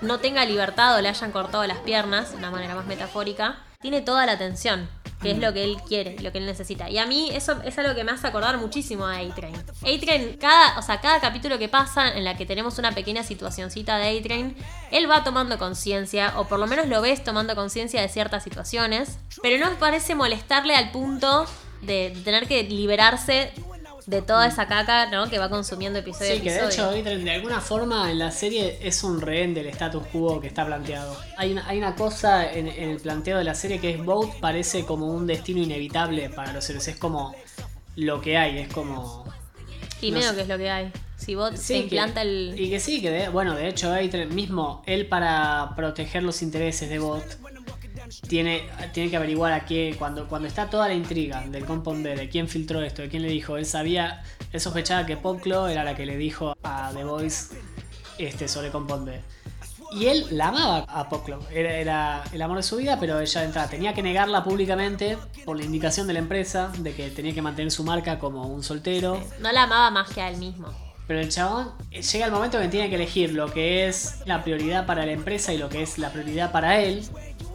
no 0.00 0.20
tenga 0.20 0.44
libertad 0.44 0.96
o 0.96 1.00
le 1.00 1.08
hayan 1.08 1.32
cortado 1.32 1.66
las 1.66 1.78
piernas, 1.78 2.32
de 2.32 2.36
una 2.38 2.50
manera 2.50 2.74
más 2.74 2.86
metafórica, 2.86 3.58
tiene 3.80 4.00
toda 4.02 4.26
la 4.26 4.32
atención, 4.32 4.88
que 5.24 5.30
es 5.30 5.38
lo 5.38 5.54
que 5.54 5.64
él 5.64 5.78
quiere, 5.88 6.16
lo 6.20 6.30
que 6.30 6.38
él 6.38 6.46
necesita. 6.46 6.90
Y 6.90 6.98
a 6.98 7.06
mí 7.06 7.30
eso 7.32 7.60
es 7.64 7.78
algo 7.78 7.94
que 7.94 8.04
me 8.04 8.12
hace 8.12 8.26
acordar 8.26 8.58
muchísimo 8.58 9.06
a 9.06 9.16
A-Train. 9.16 9.54
A-Train, 9.56 10.36
cada, 10.38 10.78
o 10.78 10.82
sea, 10.82 11.00
cada 11.00 11.18
capítulo 11.18 11.58
que 11.58 11.68
pasa 11.70 12.08
en 12.08 12.24
la 12.24 12.36
que 12.36 12.44
tenemos 12.44 12.78
una 12.78 12.92
pequeña 12.92 13.22
situacioncita 13.22 13.96
de 13.96 14.18
A-Train, 14.18 14.54
él 14.90 15.10
va 15.10 15.24
tomando 15.24 15.58
conciencia, 15.58 16.34
o 16.36 16.44
por 16.46 16.58
lo 16.58 16.66
menos 16.66 16.88
lo 16.88 17.00
ves 17.00 17.24
tomando 17.24 17.54
conciencia 17.54 18.02
de 18.02 18.08
ciertas 18.08 18.44
situaciones, 18.44 19.18
pero 19.42 19.64
no 19.64 19.74
parece 19.78 20.14
molestarle 20.14 20.76
al 20.76 20.90
punto 20.90 21.46
de 21.80 22.14
tener 22.22 22.46
que 22.46 22.64
liberarse 22.64 23.52
de 24.06 24.20
toda 24.22 24.46
esa 24.46 24.66
caca 24.66 25.06
¿no? 25.10 25.28
que 25.30 25.38
va 25.38 25.48
consumiendo 25.48 25.98
episodio 25.98 26.32
a 26.32 26.34
Sí, 26.36 26.42
que 26.42 26.50
de 26.50 26.58
episodio. 26.58 26.90
hecho 26.90 27.00
Adrian, 27.00 27.24
de 27.24 27.30
alguna 27.30 27.60
forma 27.60 28.10
en 28.10 28.18
la 28.18 28.30
serie 28.30 28.78
es 28.82 29.02
un 29.02 29.20
rehén 29.20 29.54
del 29.54 29.66
status 29.68 30.02
quo 30.12 30.40
que 30.40 30.46
está 30.46 30.66
planteado. 30.66 31.16
Hay 31.38 31.52
una, 31.52 31.66
hay 31.66 31.78
una 31.78 31.94
cosa 31.94 32.50
en, 32.52 32.68
en 32.68 32.90
el 32.90 32.98
planteo 33.00 33.38
de 33.38 33.44
la 33.44 33.54
serie 33.54 33.80
que 33.80 33.90
es 33.90 34.04
Boat 34.04 34.40
parece 34.40 34.84
como 34.84 35.06
un 35.06 35.26
destino 35.26 35.60
inevitable 35.62 36.28
para 36.30 36.52
los 36.52 36.68
héroes. 36.68 36.86
Es 36.88 36.96
como 36.96 37.34
lo 37.96 38.20
que 38.20 38.36
hay, 38.36 38.58
es 38.58 38.68
como... 38.68 39.24
Y 40.02 40.10
no 40.10 40.18
medio 40.18 40.30
sé. 40.30 40.36
que 40.36 40.42
es 40.42 40.48
lo 40.48 40.58
que 40.58 40.70
hay. 40.70 40.92
Si 41.16 41.34
vos 41.34 41.52
Sí, 41.58 41.68
te 41.68 41.74
que- 41.74 41.80
implanta 41.84 42.20
el. 42.22 42.54
Y 42.58 42.68
que 42.68 42.80
sí, 42.80 43.00
que 43.00 43.10
de- 43.10 43.28
bueno, 43.30 43.54
de 43.54 43.68
hecho 43.68 43.90
Adrian 43.90 44.34
mismo, 44.34 44.82
él 44.84 45.06
para 45.06 45.72
proteger 45.76 46.22
los 46.22 46.42
intereses 46.42 46.90
de 46.90 46.98
Bot, 46.98 47.24
tiene, 48.28 48.68
tiene 48.92 49.10
que 49.10 49.16
averiguar 49.16 49.52
a 49.52 49.64
qué, 49.64 49.94
cuando, 49.98 50.28
cuando 50.28 50.48
está 50.48 50.68
toda 50.68 50.88
la 50.88 50.94
intriga 50.94 51.42
del 51.46 51.64
Compound 51.64 52.04
B, 52.04 52.16
de 52.16 52.28
quién 52.28 52.48
filtró 52.48 52.82
esto, 52.82 53.02
de 53.02 53.08
quién 53.08 53.22
le 53.22 53.28
dijo, 53.28 53.56
él 53.56 53.66
sabía, 53.66 54.22
él 54.52 54.60
sospechaba 54.60 55.06
que 55.06 55.16
Popclo 55.16 55.68
era 55.68 55.84
la 55.84 55.94
que 55.94 56.06
le 56.06 56.16
dijo 56.16 56.56
a 56.62 56.90
The 56.94 57.04
Voice 57.04 57.54
este, 58.18 58.48
sobre 58.48 58.70
Compound 58.70 59.06
B. 59.06 59.20
Y 59.92 60.06
él 60.06 60.26
la 60.30 60.48
amaba 60.48 60.78
a 60.88 61.08
Popclo, 61.08 61.40
era, 61.52 61.76
era 61.76 62.24
el 62.32 62.42
amor 62.42 62.56
de 62.56 62.62
su 62.64 62.76
vida, 62.76 62.98
pero 62.98 63.20
ella 63.20 63.40
de 63.40 63.46
entrada 63.46 63.68
tenía 63.68 63.94
que 63.94 64.02
negarla 64.02 64.42
públicamente 64.42 65.16
por 65.44 65.56
la 65.56 65.64
indicación 65.64 66.06
de 66.06 66.14
la 66.14 66.18
empresa 66.18 66.72
de 66.78 66.94
que 66.94 67.10
tenía 67.10 67.32
que 67.32 67.42
mantener 67.42 67.70
su 67.70 67.84
marca 67.84 68.18
como 68.18 68.48
un 68.48 68.64
soltero. 68.64 69.22
No 69.40 69.52
la 69.52 69.64
amaba 69.64 69.90
más 69.90 70.10
que 70.10 70.20
a 70.20 70.30
él 70.30 70.38
mismo. 70.38 70.68
Pero 71.06 71.20
el 71.20 71.28
chabón 71.28 71.72
eh, 71.90 72.02
llega 72.02 72.26
el 72.26 72.32
momento 72.32 72.58
que 72.58 72.68
tiene 72.68 72.88
que 72.88 72.94
elegir 72.94 73.32
lo 73.32 73.52
que 73.52 73.86
es 73.86 74.20
la 74.24 74.42
prioridad 74.42 74.86
para 74.86 75.04
la 75.04 75.12
empresa 75.12 75.52
y 75.52 75.58
lo 75.58 75.68
que 75.68 75.82
es 75.82 75.98
la 75.98 76.10
prioridad 76.10 76.50
para 76.50 76.80
él, 76.80 77.04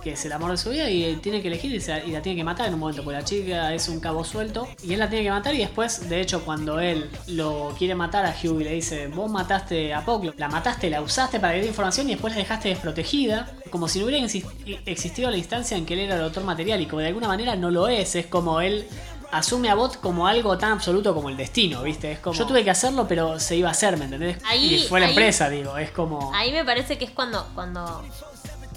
que 0.02 0.12
es 0.14 0.26
el 0.26 0.32
amor 0.32 0.52
de 0.52 0.58
su 0.58 0.70
vida, 0.70 0.90
y 0.90 1.16
tiene 1.18 1.42
que 1.42 1.48
elegir 1.50 1.74
y, 1.74 1.82
se- 1.82 2.06
y 2.06 2.12
la 2.12 2.22
tiene 2.22 2.38
que 2.38 2.44
matar 2.44 2.68
en 2.68 2.74
un 2.74 2.80
momento, 2.80 3.04
porque 3.04 3.18
la 3.20 3.26
chica 3.26 3.74
es 3.74 3.88
un 3.90 4.00
cabo 4.00 4.24
suelto, 4.24 4.68
y 4.84 4.94
él 4.94 5.00
la 5.00 5.10
tiene 5.10 5.26
que 5.26 5.32
matar, 5.32 5.54
y 5.56 5.60
después, 5.60 6.10
de 6.10 6.22
hecho, 6.22 6.44
cuando 6.46 6.80
él 6.80 7.10
lo 7.28 7.74
quiere 7.78 7.96
matar 7.96 8.26
a 8.26 8.30
Hugh 8.32 8.62
y 8.62 8.64
le 8.64 8.74
dice, 8.74 9.08
vos 9.08 9.30
mataste 9.30 9.94
a 9.94 10.04
Poclo, 10.06 10.34
la 10.38 10.48
mataste, 10.48 10.90
la 10.90 11.02
usaste 11.02 11.40
para 11.40 11.54
que 11.60 11.66
información 11.66 12.08
y 12.08 12.12
después 12.14 12.34
la 12.34 12.40
dejaste 12.40 12.70
desprotegida, 12.70 13.52
como 13.70 13.88
si 13.88 14.00
no 14.00 14.06
hubiera 14.06 14.26
exis- 14.26 14.46
existido 14.86 15.30
la 15.30 15.38
instancia 15.38 15.78
en 15.78 15.86
que 15.86 15.94
él 15.94 16.02
era 16.02 16.16
el 16.16 16.24
autor 16.24 16.44
material, 16.44 16.82
y 16.82 16.86
como 16.86 17.02
de 17.02 17.08
alguna 17.08 17.28
manera 17.28 17.56
no 17.56 17.70
lo 17.72 17.88
es, 17.88 18.16
es 18.16 18.26
como 18.28 18.62
él 18.62 18.88
asume 19.32 19.70
a 19.70 19.76
Bot 19.76 20.00
como 20.00 20.26
algo 20.26 20.58
tan 20.58 20.72
absoluto 20.72 21.14
como 21.14 21.30
el 21.30 21.38
destino, 21.38 21.84
¿viste? 21.84 22.14
Es 22.14 22.18
como 22.20 22.36
yo 22.36 22.48
tuve 22.48 22.64
que 22.64 22.72
hacerlo, 22.72 23.06
pero 23.08 23.40
se 23.40 23.56
iba 23.56 23.68
a 23.70 23.74
hacer, 23.74 23.96
¿me 23.96 24.06
entendés? 24.06 24.38
Ahí- 24.44 24.74
y 24.74 24.88
fue 24.88 25.00
la 25.00 25.06
ahí- 25.06 25.12
empresa, 25.12 25.50
digo, 25.52 25.78
es 25.78 25.92
como 25.92 26.34
Ahí 26.34 26.52
me 26.52 26.66
parece 26.66 26.98
que 26.98 27.06
es 27.06 27.12
cuando, 27.12 27.48
cuando 27.54 28.04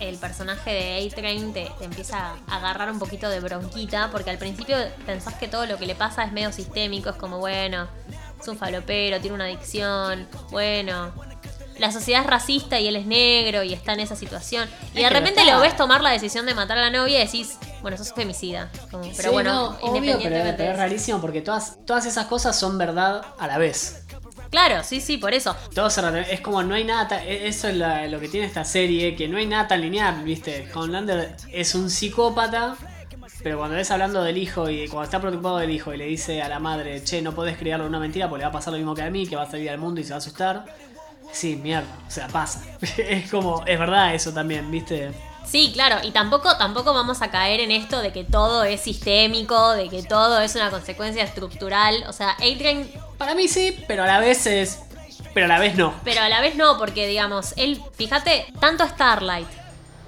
el 0.09 0.18
personaje 0.18 0.71
de 0.71 1.06
A-Train 1.06 1.52
te, 1.52 1.71
te 1.78 1.85
empieza 1.85 2.35
a 2.49 2.56
agarrar 2.56 2.90
un 2.90 2.99
poquito 2.99 3.28
de 3.28 3.40
bronquita, 3.40 4.11
porque 4.11 4.30
al 4.30 4.38
principio 4.38 4.76
pensás 5.06 5.35
que 5.35 5.49
todo 5.49 5.66
lo 5.66 5.78
que 5.78 5.87
le 5.87 5.94
pasa 5.94 6.25
es 6.25 6.32
medio 6.32 6.52
sistémico, 6.52 7.11
es 7.11 7.16
como, 7.16 7.38
bueno, 7.38 7.88
es 8.40 8.49
un 8.49 8.56
falopero, 8.56 9.21
tiene 9.21 9.35
una 9.35 9.44
adicción, 9.44 10.26
bueno, 10.50 11.12
la 11.78 11.90
sociedad 11.90 12.23
es 12.23 12.26
racista 12.26 12.78
y 12.78 12.88
él 12.88 12.97
es 12.97 13.06
negro 13.06 13.62
y 13.62 13.73
está 13.73 13.94
en 13.94 14.00
esa 14.00 14.16
situación. 14.16 14.68
Y 14.94 15.02
de 15.02 15.11
repente 15.11 15.44
lo 15.44 15.61
ves 15.61 15.76
tomar 15.76 16.02
la 16.02 16.11
decisión 16.11 16.47
de 16.47 16.54
matar 16.54 16.78
a 16.78 16.82
la 16.82 16.90
novia 16.90 17.23
y 17.23 17.26
decís, 17.26 17.59
bueno, 17.80 17.97
sos 17.97 18.12
femicida. 18.12 18.71
Como, 18.90 19.02
pero 19.02 19.14
Sí, 19.14 19.28
bueno, 19.28 19.52
no, 19.52 19.78
obvio, 19.80 20.18
pero, 20.23 20.54
pero 20.56 20.73
es 20.73 20.76
rarísimo 20.76 21.21
porque 21.21 21.40
todas, 21.40 21.85
todas 21.87 22.06
esas 22.06 22.26
cosas 22.26 22.59
son 22.59 22.78
verdad 22.78 23.23
a 23.38 23.47
la 23.47 23.59
vez. 23.59 24.01
Claro, 24.52 24.85
sí, 24.85 25.00
sí, 25.00 25.16
por 25.16 25.32
eso. 25.32 25.56
Todo 25.75 25.88
es 25.88 26.40
como 26.42 26.62
no 26.62 26.75
hay 26.75 26.85
nada, 26.85 27.09
ta- 27.09 27.25
e- 27.25 27.49
eso 27.49 27.68
es 27.68 27.75
la- 27.76 28.06
lo 28.06 28.21
que 28.21 28.28
tiene 28.28 28.47
esta 28.47 28.64
serie, 28.66 29.16
que 29.16 29.26
no 29.26 29.38
hay 29.38 29.47
nada 29.47 29.66
tan 29.66 29.80
lineal, 29.80 30.23
¿viste? 30.23 30.68
Homelander 30.75 31.35
es 31.50 31.75
un 31.75 31.88
psicópata, 31.88 32.76
pero 33.42 33.56
cuando 33.56 33.76
ves 33.76 33.90
hablando 33.90 34.23
del 34.23 34.37
hijo 34.37 34.68
y 34.68 34.88
cuando 34.88 35.04
está 35.04 35.21
preocupado 35.23 35.56
del 35.56 35.71
hijo 35.71 35.94
y 35.94 35.97
le 35.97 36.04
dice 36.04 36.42
a 36.42 36.50
la 36.50 36.59
madre, 36.59 37.02
che, 37.02 37.23
no 37.23 37.32
podés 37.35 37.56
criarlo 37.56 37.87
una 37.87 37.99
mentira 37.99 38.28
porque 38.28 38.40
le 38.40 38.44
va 38.44 38.50
a 38.50 38.52
pasar 38.52 38.75
lo 38.75 38.78
mismo 38.78 38.94
que 38.94 39.00
a 39.02 39.09
mí, 39.11 39.26
que 39.26 39.37
va 39.37 39.44
a 39.44 39.50
salir 39.50 39.71
al 39.71 39.78
mundo 39.78 40.02
y 40.02 40.04
se 40.04 40.11
va 40.11 40.16
a 40.16 40.18
asustar. 40.18 40.66
Sí, 41.32 41.56
mierda, 41.56 41.88
o 42.06 42.11
sea, 42.11 42.28
pasa. 42.28 42.62
es 42.99 43.30
como, 43.30 43.64
es 43.66 43.78
verdad 43.78 44.14
eso 44.14 44.35
también, 44.35 44.71
¿viste? 44.71 45.12
Sí, 45.47 45.71
claro, 45.73 45.97
y 46.06 46.12
tampoco, 46.12 46.56
tampoco 46.56 46.94
vamos 46.94 47.21
a 47.21 47.30
caer 47.30 47.61
en 47.61 47.71
esto 47.73 48.00
de 48.00 48.12
que 48.12 48.23
todo 48.25 48.64
es 48.64 48.82
sistémico, 48.82 49.73
de 49.73 49.88
que 49.88 50.02
todo 50.02 50.40
es 50.40 50.54
una 50.54 50.71
consecuencia 50.71 51.25
estructural. 51.25 52.04
O 52.09 52.12
sea, 52.12 52.30
Adrian, 52.38 52.88
Para 53.23 53.37
mí 53.37 53.47
sí, 53.47 53.76
pero 53.87 54.02
a 54.02 54.07
la 54.07 54.19
vez 54.19 54.47
es... 54.47 54.81
Pero 55.33 55.47
a 55.47 55.49
la 55.49 55.61
vez 55.61 55.76
no. 55.76 55.95
pero 56.02 56.23
a 56.23 56.29
la 56.29 56.41
vez 56.41 56.57
no, 56.57 56.76
porque 56.76 57.07
digamos, 57.07 57.55
él, 57.57 57.81
fíjate, 57.97 58.47
tanto 58.61 58.85
Starlight 58.85 59.47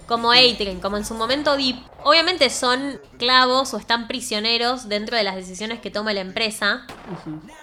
como 0.09 0.33
Adrian, 0.33 0.81
como 0.81 0.97
en 0.97 1.05
su 1.05 1.15
momento 1.15 1.57
Deep, 1.57 1.77
obviamente 2.03 2.51
son 2.51 3.01
clavos 3.17 3.73
o 3.73 3.79
están 3.79 4.09
prisioneros 4.09 4.89
dentro 4.89 5.17
de 5.17 5.23
las 5.23 5.37
decisiones 5.37 5.79
que 5.79 5.93
toma 5.93 6.13
la 6.13 6.23
empresa. 6.23 6.89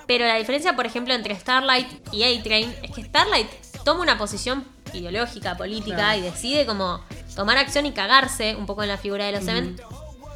Pero 0.08 0.26
la 0.26 0.38
diferencia, 0.38 0.74
por 0.74 0.86
ejemplo, 0.86 1.14
entre 1.14 1.36
Starlight 1.38 1.88
y 2.14 2.24
A-Train 2.24 2.74
es 2.82 2.92
que 2.92 3.04
Starlight 3.04 3.50
toma 3.84 4.04
una 4.04 4.18
posición 4.18 4.66
ideológica, 4.94 5.58
política 5.58 5.98
Claro. 5.98 6.20
y 6.20 6.22
decide 6.22 6.66
como 6.66 7.04
tomar 7.36 7.58
acción 7.58 7.86
y 7.86 7.92
cagarse 7.92 8.56
un 8.56 8.66
poco 8.66 8.84
en 8.84 8.90
la 8.90 8.98
figura 8.98 9.26
de 9.26 9.34
los 9.34 9.44
Seven, 9.44 9.80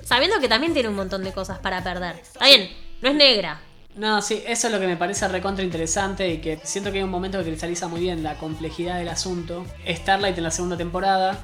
sabiendo 0.03 0.41
que 0.41 0.49
también 0.49 0.73
tiene 0.73 0.89
un 0.89 0.95
montón 0.95 1.23
de 1.23 1.31
cosas 1.31 1.57
para 1.59 1.81
perder. 1.81 2.17
Está 2.17 2.45
bien, 2.47 2.69
no 3.01 3.09
es 3.09 3.15
negra. 3.15 3.61
No, 3.95 4.21
sí, 4.21 4.43
eso 4.45 4.67
es 4.67 4.73
lo 4.73 4.79
que 4.79 4.87
me 4.87 4.97
parece 4.97 5.25
recontra 5.29 5.63
interesante 5.63 6.27
y 6.29 6.39
que 6.39 6.59
siento 6.63 6.91
que 6.91 6.97
hay 6.97 7.03
un 7.03 7.09
momento 7.09 7.37
que 7.37 7.45
cristaliza 7.45 7.87
muy 7.87 8.01
bien 8.01 8.23
la 8.23 8.37
complejidad 8.37 8.97
del 8.97 9.07
asunto. 9.07 9.65
Starlight 9.87 10.37
en 10.37 10.43
la 10.43 10.51
segunda 10.51 10.75
temporada 10.75 11.39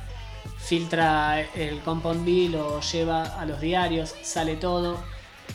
filtra 0.58 1.41
el 1.55 1.79
Compound 1.79 2.25
B, 2.25 2.50
lo 2.50 2.81
lleva 2.81 3.39
a 3.39 3.46
los 3.46 3.62
diarios, 3.62 4.15
sale 4.22 4.58
todo. 4.58 5.00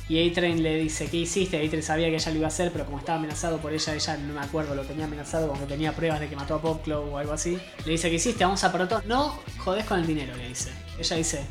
Y 0.08 0.26
A-Train 0.26 0.62
le 0.62 0.76
dice, 0.76 1.08
¿qué 1.10 1.18
hiciste? 1.18 1.58
A-Train 1.58 1.82
sabía 1.82 2.08
que 2.08 2.14
ella 2.14 2.30
lo 2.30 2.36
iba 2.38 2.46
a 2.46 2.48
hacer, 2.48 2.72
pero 2.72 2.86
como 2.86 2.98
estaba 2.98 3.18
amenazado 3.18 3.58
por 3.58 3.74
ella, 3.74 3.94
ella 3.94 4.16
no 4.16 4.32
me 4.34 4.40
acuerdo, 4.40 4.74
lo 4.74 4.84
tenía 4.84 5.04
amenazado, 5.04 5.48
como 5.48 5.60
que 5.60 5.66
tenía 5.66 5.92
pruebas 5.92 6.20
de 6.20 6.28
que 6.28 6.36
mató 6.36 6.54
a 6.54 6.62
Popclaw 6.62 7.12
o 7.12 7.18
algo 7.18 7.32
así. 7.32 7.58
Le 7.84 7.92
dice, 7.92 8.08
¿qué 8.08 8.16
hiciste? 8.16 8.44
Vamos 8.44 8.64
a 8.64 8.72
todo. 8.72 9.02
No, 9.06 9.38
jodés 9.58 9.84
con 9.84 10.00
el 10.00 10.06
dinero, 10.06 10.34
le 10.34 10.48
dice. 10.48 10.70
Ella 10.98 11.16
dice, 11.16 11.44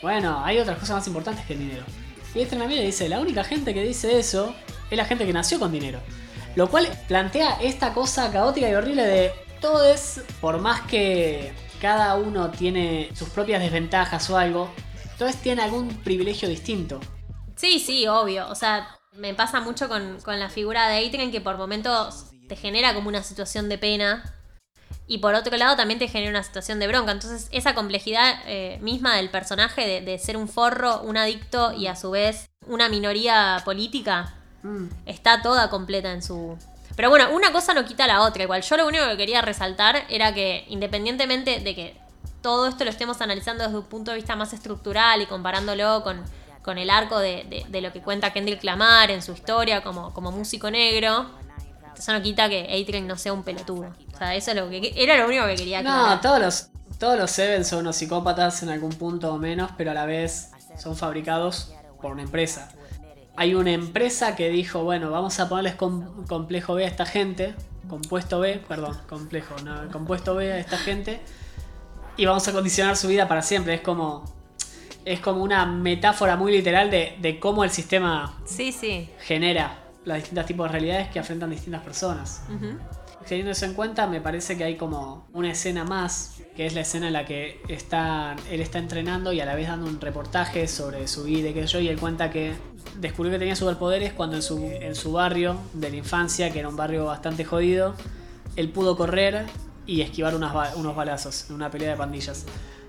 bueno, 0.00 0.42
hay 0.44 0.58
otras 0.58 0.78
cosas 0.78 0.96
más 0.96 1.06
importantes 1.06 1.44
que 1.44 1.52
el 1.52 1.58
dinero. 1.58 1.84
Y 2.34 2.40
este 2.40 2.56
también 2.56 2.80
le 2.80 2.86
dice, 2.86 3.08
la 3.08 3.20
única 3.20 3.44
gente 3.44 3.74
que 3.74 3.82
dice 3.82 4.18
eso 4.18 4.54
es 4.90 4.96
la 4.96 5.04
gente 5.04 5.26
que 5.26 5.32
nació 5.32 5.58
con 5.58 5.72
dinero. 5.72 6.00
Lo 6.54 6.68
cual 6.68 6.88
plantea 7.06 7.58
esta 7.60 7.92
cosa 7.92 8.32
caótica 8.32 8.68
y 8.68 8.74
horrible 8.74 9.06
de 9.06 9.32
todo 9.60 9.84
es, 9.84 10.22
por 10.40 10.60
más 10.60 10.80
que 10.82 11.52
cada 11.80 12.16
uno 12.16 12.50
tiene 12.50 13.10
sus 13.14 13.28
propias 13.28 13.60
desventajas 13.60 14.28
o 14.30 14.36
algo, 14.36 14.70
todos 15.18 15.36
tienen 15.36 15.64
algún 15.64 15.88
privilegio 15.88 16.48
distinto. 16.48 17.00
Sí, 17.56 17.78
sí, 17.78 18.06
obvio. 18.06 18.48
O 18.48 18.54
sea, 18.54 18.88
me 19.12 19.34
pasa 19.34 19.60
mucho 19.60 19.88
con, 19.88 20.20
con 20.22 20.38
la 20.38 20.48
figura 20.48 20.88
de 20.88 21.06
Adrian 21.06 21.30
que 21.30 21.40
por 21.40 21.58
momentos 21.58 22.26
te 22.48 22.56
genera 22.56 22.94
como 22.94 23.08
una 23.08 23.22
situación 23.22 23.68
de 23.68 23.78
pena. 23.78 24.34
Y 25.06 25.18
por 25.18 25.34
otro 25.34 25.56
lado 25.56 25.76
también 25.76 25.98
te 25.98 26.08
genera 26.08 26.30
una 26.30 26.42
situación 26.42 26.78
de 26.78 26.86
bronca. 26.86 27.12
Entonces 27.12 27.48
esa 27.50 27.74
complejidad 27.74 28.40
eh, 28.46 28.78
misma 28.82 29.16
del 29.16 29.30
personaje 29.30 30.00
de 30.02 30.18
ser 30.18 30.36
un 30.36 30.48
forro, 30.48 31.02
un 31.02 31.16
adicto 31.16 31.72
y 31.72 31.86
a 31.86 31.96
su 31.96 32.10
vez 32.10 32.50
una 32.66 32.88
minoría 32.88 33.62
política 33.64 34.37
Mm. 34.62 34.86
está 35.06 35.42
toda 35.42 35.70
completa 35.70 36.12
en 36.12 36.22
su... 36.22 36.56
Pero 36.96 37.10
bueno, 37.10 37.30
una 37.32 37.52
cosa 37.52 37.74
no 37.74 37.84
quita 37.84 38.06
la 38.06 38.22
otra. 38.22 38.42
Igual 38.42 38.62
yo 38.62 38.76
lo 38.76 38.86
único 38.86 39.04
que 39.06 39.16
quería 39.16 39.40
resaltar 39.40 40.04
era 40.08 40.34
que 40.34 40.64
independientemente 40.68 41.60
de 41.60 41.74
que 41.74 41.96
todo 42.42 42.66
esto 42.66 42.84
lo 42.84 42.90
estemos 42.90 43.20
analizando 43.20 43.62
desde 43.64 43.76
un 43.78 43.84
punto 43.84 44.10
de 44.10 44.16
vista 44.16 44.34
más 44.36 44.52
estructural 44.52 45.20
y 45.22 45.26
comparándolo 45.26 46.02
con, 46.02 46.22
con 46.62 46.78
el 46.78 46.90
arco 46.90 47.18
de, 47.18 47.44
de- 47.48 47.66
de 47.68 47.80
lo 47.80 47.92
que 47.92 48.00
cuenta 48.02 48.32
Kendrick 48.32 48.64
Lamar 48.64 49.10
en 49.10 49.22
su 49.22 49.32
historia 49.32 49.82
como, 49.82 50.12
como 50.12 50.32
músico 50.32 50.70
negro, 50.70 51.26
eso 51.96 52.12
no 52.12 52.22
quita 52.22 52.48
que 52.48 52.62
Adrian 52.64 53.06
no 53.06 53.16
sea 53.16 53.32
un 53.32 53.42
pelotudo. 53.44 53.92
O 54.14 54.18
sea, 54.18 54.34
eso 54.34 54.50
es 54.52 54.56
lo 54.56 54.68
que 54.70 54.92
era 54.96 55.16
lo 55.18 55.26
único 55.26 55.46
que 55.46 55.54
quería 55.56 55.82
No, 55.82 55.90
aclarar. 55.90 56.20
todos 56.20 56.40
los, 56.40 56.68
todos 56.98 57.18
los 57.18 57.30
Seven 57.30 57.64
son 57.64 57.80
unos 57.80 57.96
psicópatas 57.96 58.62
en 58.62 58.70
algún 58.70 58.90
punto 58.90 59.32
o 59.32 59.38
menos, 59.38 59.70
pero 59.76 59.90
a 59.92 59.94
la 59.94 60.04
vez 60.06 60.50
son 60.80 60.96
fabricados 60.96 61.72
por 62.00 62.12
una 62.12 62.22
empresa. 62.22 62.70
Hay 63.40 63.54
una 63.54 63.70
empresa 63.70 64.34
que 64.34 64.48
dijo, 64.50 64.82
bueno, 64.82 65.12
vamos 65.12 65.38
a 65.38 65.48
ponerles 65.48 65.76
com- 65.76 66.26
complejo 66.26 66.74
B 66.74 66.84
a 66.84 66.88
esta 66.88 67.06
gente, 67.06 67.54
compuesto 67.88 68.40
B, 68.40 68.60
perdón, 68.66 68.98
complejo, 69.08 69.54
no, 69.64 69.88
compuesto 69.92 70.34
B 70.34 70.52
a 70.52 70.58
esta 70.58 70.76
gente, 70.76 71.20
y 72.16 72.26
vamos 72.26 72.48
a 72.48 72.52
condicionar 72.52 72.96
su 72.96 73.06
vida 73.06 73.28
para 73.28 73.42
siempre. 73.42 73.74
Es 73.74 73.80
como, 73.80 74.24
es 75.04 75.20
como 75.20 75.42
una 75.44 75.64
metáfora 75.66 76.36
muy 76.36 76.50
literal 76.50 76.90
de, 76.90 77.16
de 77.20 77.38
cómo 77.38 77.62
el 77.62 77.70
sistema 77.70 78.34
Sí, 78.44 78.72
sí. 78.72 79.08
genera 79.20 79.84
los 80.04 80.16
distintos 80.16 80.44
tipos 80.46 80.66
de 80.66 80.72
realidades 80.72 81.08
que 81.08 81.20
afrontan 81.20 81.50
distintas 81.50 81.82
personas. 81.82 82.42
Ujú. 82.52 82.76
Teniendo 83.28 83.52
eso 83.52 83.66
en 83.66 83.74
cuenta, 83.74 84.06
me 84.06 84.22
parece 84.22 84.56
que 84.56 84.64
hay 84.64 84.76
como 84.76 85.26
una 85.34 85.50
escena 85.50 85.84
más, 85.84 86.36
que 86.56 86.64
es 86.64 86.74
la 86.74 86.80
escena 86.80 87.08
en 87.08 87.12
la 87.12 87.26
que 87.26 87.60
está, 87.68 88.34
él 88.50 88.62
está 88.62 88.78
entrenando 88.78 89.34
y 89.34 89.40
a 89.40 89.44
la 89.44 89.54
vez 89.54 89.68
dando 89.68 89.86
un 89.86 90.00
reportaje 90.00 90.66
sobre 90.66 91.06
su 91.08 91.24
vida 91.24 91.50
y 91.50 91.52
qué 91.52 91.62
sé 91.62 91.74
yo, 91.74 91.80
y 91.80 91.88
él 91.88 91.98
cuenta 91.98 92.30
que 92.30 92.54
descubrió 92.96 93.30
que 93.32 93.38
tenía 93.38 93.54
superpoderes 93.54 94.14
cuando 94.14 94.36
en 94.36 94.42
su, 94.42 94.64
en 94.64 94.94
su 94.94 95.12
barrio 95.12 95.58
de 95.74 95.90
la 95.90 95.96
infancia, 95.96 96.50
que 96.50 96.58
era 96.58 96.68
un 96.68 96.76
barrio 96.76 97.04
bastante 97.04 97.44
jodido, 97.44 97.94
él 98.56 98.70
pudo 98.70 98.96
correr 98.96 99.44
y 99.86 100.00
esquivar 100.00 100.34
unas 100.34 100.74
unos 100.76 100.96
balazos 100.96 101.50
en 101.50 101.56
una 101.56 101.70
pelea 101.70 101.90
de 101.90 101.96
pandillas. 101.96 102.46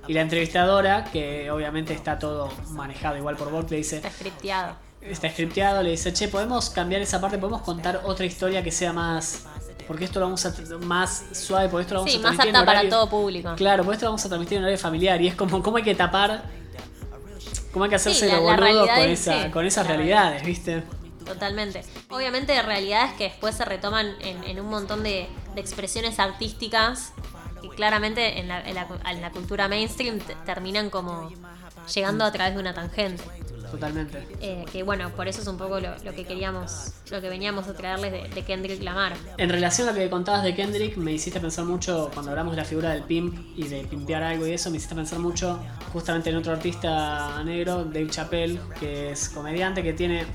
Y 0.07 0.13
la 0.13 0.21
entrevistadora, 0.21 1.03
que 1.03 1.51
obviamente 1.51 1.93
está 1.93 2.17
todo 2.17 2.49
manejado 2.69 3.17
igual 3.17 3.35
por 3.35 3.51
Borg, 3.51 3.69
le 3.69 3.77
dice, 3.77 3.97
Está 3.97 4.09
scripteado. 4.09 4.75
está 5.01 5.29
scripteado, 5.29 5.83
le 5.83 5.91
dice, 5.91 6.13
che, 6.13 6.29
podemos 6.29 6.69
cambiar 6.69 7.01
esa 7.01 7.19
parte, 7.19 7.37
podemos 7.37 7.61
contar 7.61 8.01
otra 8.05 8.25
historia 8.25 8.63
que 8.63 8.71
sea 8.71 8.93
más. 8.93 9.45
Porque 9.89 10.05
esto 10.05 10.19
lo 10.19 10.27
vamos 10.27 10.45
a 10.45 10.53
más 10.81 11.25
suave, 11.33 11.67
porque 11.67 11.81
esto 11.81 11.95
lo 11.95 11.99
vamos 12.01 12.11
Sí, 12.13 12.19
a 12.19 12.21
más 12.21 12.35
transmitir 12.35 12.49
apta 12.55 12.59
en 12.59 12.65
para 12.67 12.79
horario- 12.79 12.89
todo 12.91 13.09
público. 13.09 13.53
Claro, 13.57 13.83
porque 13.83 13.95
esto 13.95 14.05
lo 14.05 14.11
vamos 14.11 14.23
a 14.25 14.29
transmitir 14.29 14.57
en 14.59 14.63
horario 14.63 14.77
familiar. 14.79 15.19
Y 15.21 15.27
es 15.27 15.35
como, 15.35 15.63
¿cómo 15.63 15.77
hay 15.77 15.83
que 15.83 15.95
tapar? 15.95 16.43
¿Cómo 17.73 17.83
hay 17.85 17.89
que 17.89 17.95
hacerse 17.95 18.27
la- 18.27 18.37
lo 18.37 18.45
la 18.45 18.55
boludo 18.55 18.63
realidad 18.85 18.95
con, 19.01 19.09
esa, 19.09 19.43
sí, 19.43 19.49
con 19.49 19.65
esas 19.65 19.87
realidades, 19.87 20.43
viste? 20.45 20.83
Totalmente. 21.25 21.83
Obviamente 22.09 22.59
realidades 22.61 23.13
que 23.13 23.25
después 23.25 23.55
se 23.55 23.65
retoman 23.65 24.13
en, 24.21 24.43
en 24.43 24.59
un 24.59 24.69
montón 24.69 25.01
de, 25.03 25.27
de 25.55 25.61
expresiones 25.61 26.19
artísticas 26.19 27.11
que 27.61 27.69
claramente 27.69 28.39
en 28.39 28.47
la, 28.47 28.61
en 28.61 28.75
la- 28.75 28.87
en 29.09 29.21
la 29.21 29.31
cultura 29.31 29.67
mainstream 29.67 30.19
te- 30.19 30.35
terminan 30.45 30.89
como 30.91 31.31
llegando 31.93 32.25
a 32.25 32.31
través 32.31 32.53
de 32.55 32.59
una 32.59 32.73
tangente. 32.73 33.23
Totalmente. 33.69 34.27
Eh, 34.41 34.65
que 34.71 34.81
bueno, 34.81 35.11
por 35.11 35.27
eso 35.27 35.41
es 35.41 35.47
un 35.47 35.57
poco 35.57 35.79
lo, 35.79 35.95
lo 36.03 36.13
que 36.15 36.25
queríamos, 36.25 36.93
lo 37.11 37.21
que 37.21 37.29
veníamos 37.29 37.67
a 37.67 37.75
traerles 37.75 38.11
de, 38.11 38.27
de 38.27 38.41
Kendrick 38.43 38.81
Lamar. 38.81 39.13
En 39.37 39.49
relación 39.49 39.87
a 39.87 39.91
lo 39.91 39.97
que 39.99 40.09
contabas 40.09 40.43
de 40.43 40.55
Kendrick, 40.55 40.97
me 40.97 41.11
hiciste 41.11 41.39
pensar 41.39 41.65
mucho, 41.65 42.09
cuando 42.13 42.31
hablamos 42.31 42.53
de 42.53 42.57
la 42.57 42.65
figura 42.65 42.89
del 42.89 43.03
pimp 43.03 43.37
y 43.55 43.67
de 43.67 43.83
pimpear 43.83 44.23
algo 44.23 44.47
y 44.47 44.53
eso, 44.53 44.71
me 44.71 44.77
hiciste 44.77 44.95
pensar 44.95 45.19
mucho 45.19 45.59
justamente 45.93 46.31
en 46.31 46.37
otro 46.37 46.51
artista 46.51 47.43
negro, 47.43 47.85
Dave 47.85 48.09
Chappelle, 48.09 48.59
que 48.79 49.11
es 49.11 49.29
comediante, 49.29 49.83
que 49.83 49.93
tiene 49.93 50.25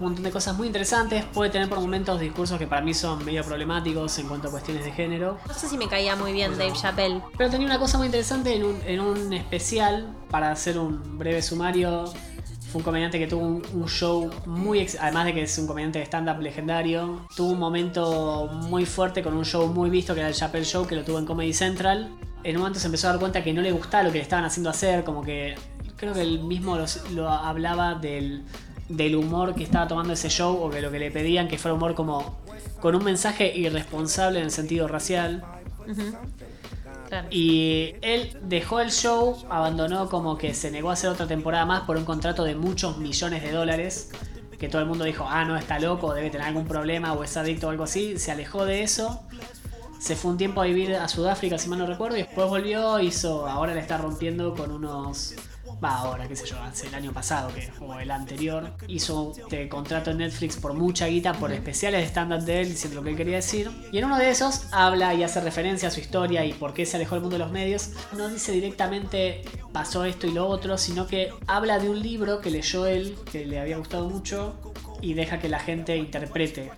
un 0.00 0.06
montón 0.06 0.24
de 0.24 0.30
cosas 0.30 0.56
muy 0.56 0.66
interesantes. 0.66 1.24
Puede 1.26 1.50
tener 1.50 1.68
por 1.68 1.80
momentos 1.80 2.20
discursos 2.20 2.58
que 2.58 2.66
para 2.66 2.82
mí 2.82 2.94
son 2.94 3.24
medio 3.24 3.42
problemáticos 3.44 4.18
en 4.18 4.28
cuanto 4.28 4.48
a 4.48 4.50
cuestiones 4.50 4.84
de 4.84 4.92
género. 4.92 5.38
No 5.46 5.54
sé 5.54 5.68
si 5.68 5.76
me 5.78 5.88
caía 5.88 6.16
muy 6.16 6.32
bien 6.32 6.56
Dave 6.58 6.72
Chappelle. 6.72 7.20
Pero 7.36 7.50
tenía 7.50 7.66
una 7.66 7.78
cosa 7.78 7.96
muy 7.98 8.06
interesante 8.06 8.54
en 8.56 8.64
un, 8.64 8.80
en 8.86 9.00
un 9.00 9.32
especial, 9.32 10.14
para 10.30 10.50
hacer 10.50 10.78
un 10.78 11.18
breve 11.18 11.42
sumario. 11.42 12.04
Fue 12.72 12.80
un 12.80 12.82
comediante 12.84 13.20
que 13.20 13.28
tuvo 13.28 13.42
un, 13.46 13.62
un 13.72 13.88
show 13.88 14.30
muy. 14.46 14.80
ex- 14.80 14.98
Además 15.00 15.26
de 15.26 15.34
que 15.34 15.42
es 15.42 15.56
un 15.58 15.66
comediante 15.68 16.00
de 16.00 16.04
stand-up 16.06 16.40
legendario, 16.40 17.24
tuvo 17.36 17.52
un 17.52 17.58
momento 17.60 18.48
muy 18.52 18.84
fuerte 18.84 19.22
con 19.22 19.34
un 19.34 19.44
show 19.44 19.68
muy 19.68 19.90
visto 19.90 20.12
que 20.14 20.20
era 20.20 20.28
el 20.28 20.34
Chappelle 20.34 20.64
Show, 20.64 20.84
que 20.86 20.96
lo 20.96 21.04
tuvo 21.04 21.18
en 21.20 21.24
Comedy 21.26 21.52
Central. 21.52 22.10
En 22.42 22.56
un 22.56 22.62
momento 22.62 22.80
se 22.80 22.86
empezó 22.86 23.06
a 23.06 23.10
dar 23.12 23.20
cuenta 23.20 23.44
que 23.44 23.52
no 23.52 23.62
le 23.62 23.70
gustaba 23.70 24.02
lo 24.02 24.10
que 24.10 24.18
le 24.18 24.22
estaban 24.22 24.44
haciendo 24.44 24.70
hacer, 24.70 25.04
como 25.04 25.22
que. 25.22 25.54
Creo 25.96 26.12
que 26.12 26.22
él 26.22 26.40
mismo 26.42 26.76
los- 26.76 27.08
lo 27.12 27.28
hablaba 27.30 27.94
del, 27.94 28.44
del 28.88 29.16
humor 29.16 29.54
que 29.54 29.64
estaba 29.64 29.88
tomando 29.88 30.12
ese 30.12 30.28
show, 30.28 30.56
o 30.62 30.70
que 30.70 30.80
lo 30.80 30.90
que 30.90 30.98
le 30.98 31.10
pedían 31.10 31.48
que 31.48 31.58
fuera 31.58 31.74
humor 31.74 31.94
como. 31.94 32.38
con 32.80 32.94
un 32.94 33.04
mensaje 33.04 33.56
irresponsable 33.56 34.38
en 34.38 34.46
el 34.46 34.50
sentido 34.50 34.88
racial. 34.88 35.44
Claro. 37.08 37.28
Y 37.30 37.94
él 38.00 38.36
dejó 38.42 38.80
el 38.80 38.90
show, 38.90 39.36
abandonó 39.50 40.08
como 40.08 40.38
que 40.38 40.54
se 40.54 40.70
negó 40.70 40.90
a 40.90 40.94
hacer 40.94 41.10
otra 41.10 41.26
temporada 41.26 41.66
más 41.66 41.82
por 41.82 41.96
un 41.96 42.04
contrato 42.04 42.44
de 42.44 42.54
muchos 42.54 42.98
millones 42.98 43.42
de 43.42 43.52
dólares. 43.52 44.10
Que 44.58 44.68
todo 44.68 44.80
el 44.80 44.88
mundo 44.88 45.04
dijo, 45.04 45.26
ah, 45.28 45.44
no, 45.44 45.56
está 45.56 45.78
loco, 45.78 46.14
debe 46.14 46.30
tener 46.30 46.46
algún 46.46 46.66
problema 46.66 47.12
o 47.12 47.22
es 47.22 47.36
adicto 47.36 47.66
o 47.66 47.70
algo 47.70 47.84
así. 47.84 48.18
Se 48.18 48.32
alejó 48.32 48.64
de 48.64 48.82
eso. 48.82 49.20
Se 49.98 50.16
fue 50.16 50.32
un 50.32 50.36
tiempo 50.36 50.60
a 50.60 50.64
vivir 50.64 50.94
a 50.96 51.08
Sudáfrica, 51.08 51.56
si 51.56 51.68
mal 51.68 51.78
no 51.78 51.86
recuerdo, 51.86 52.16
y 52.16 52.22
después 52.22 52.46
volvió, 52.48 53.00
hizo, 53.00 53.46
ahora 53.46 53.74
le 53.74 53.80
está 53.80 53.96
rompiendo 53.96 54.54
con 54.54 54.70
unos... 54.70 55.34
Ahora, 55.84 56.26
qué 56.26 56.36
sé 56.36 56.46
yo, 56.46 56.60
hace 56.62 56.86
el 56.86 56.94
año 56.94 57.12
pasado, 57.12 57.52
que 57.54 57.70
o 57.80 57.98
el 57.98 58.10
anterior, 58.10 58.72
hizo 58.88 59.32
este 59.36 59.68
contrato 59.68 60.10
en 60.10 60.18
Netflix 60.18 60.56
por 60.56 60.74
mucha 60.74 61.06
guita, 61.06 61.32
por 61.34 61.52
especiales 61.52 62.00
de 62.00 62.06
stand-up 62.06 62.42
de 62.42 62.62
él, 62.62 62.68
diciendo 62.68 62.96
lo 62.96 63.04
que 63.04 63.10
él 63.10 63.16
quería 63.16 63.36
decir. 63.36 63.70
Y 63.92 63.98
en 63.98 64.06
uno 64.06 64.18
de 64.18 64.30
esos 64.30 64.66
habla 64.72 65.14
y 65.14 65.22
hace 65.22 65.40
referencia 65.40 65.88
a 65.88 65.90
su 65.90 66.00
historia 66.00 66.44
y 66.44 66.52
por 66.52 66.72
qué 66.74 66.86
se 66.86 66.96
alejó 66.96 67.14
del 67.16 67.22
mundo 67.22 67.38
de 67.38 67.44
los 67.44 67.52
medios. 67.52 67.90
No 68.16 68.28
dice 68.28 68.52
directamente 68.52 69.42
pasó 69.72 70.04
esto 70.04 70.26
y 70.26 70.32
lo 70.32 70.46
otro, 70.46 70.78
sino 70.78 71.06
que 71.06 71.30
habla 71.46 71.78
de 71.78 71.90
un 71.90 72.00
libro 72.00 72.40
que 72.40 72.50
leyó 72.50 72.86
él, 72.86 73.16
que 73.30 73.44
le 73.44 73.60
había 73.60 73.76
gustado 73.76 74.08
mucho, 74.08 74.54
y 75.00 75.14
deja 75.14 75.38
que 75.38 75.48
la 75.48 75.58
gente 75.58 75.96
interprete 75.96 76.70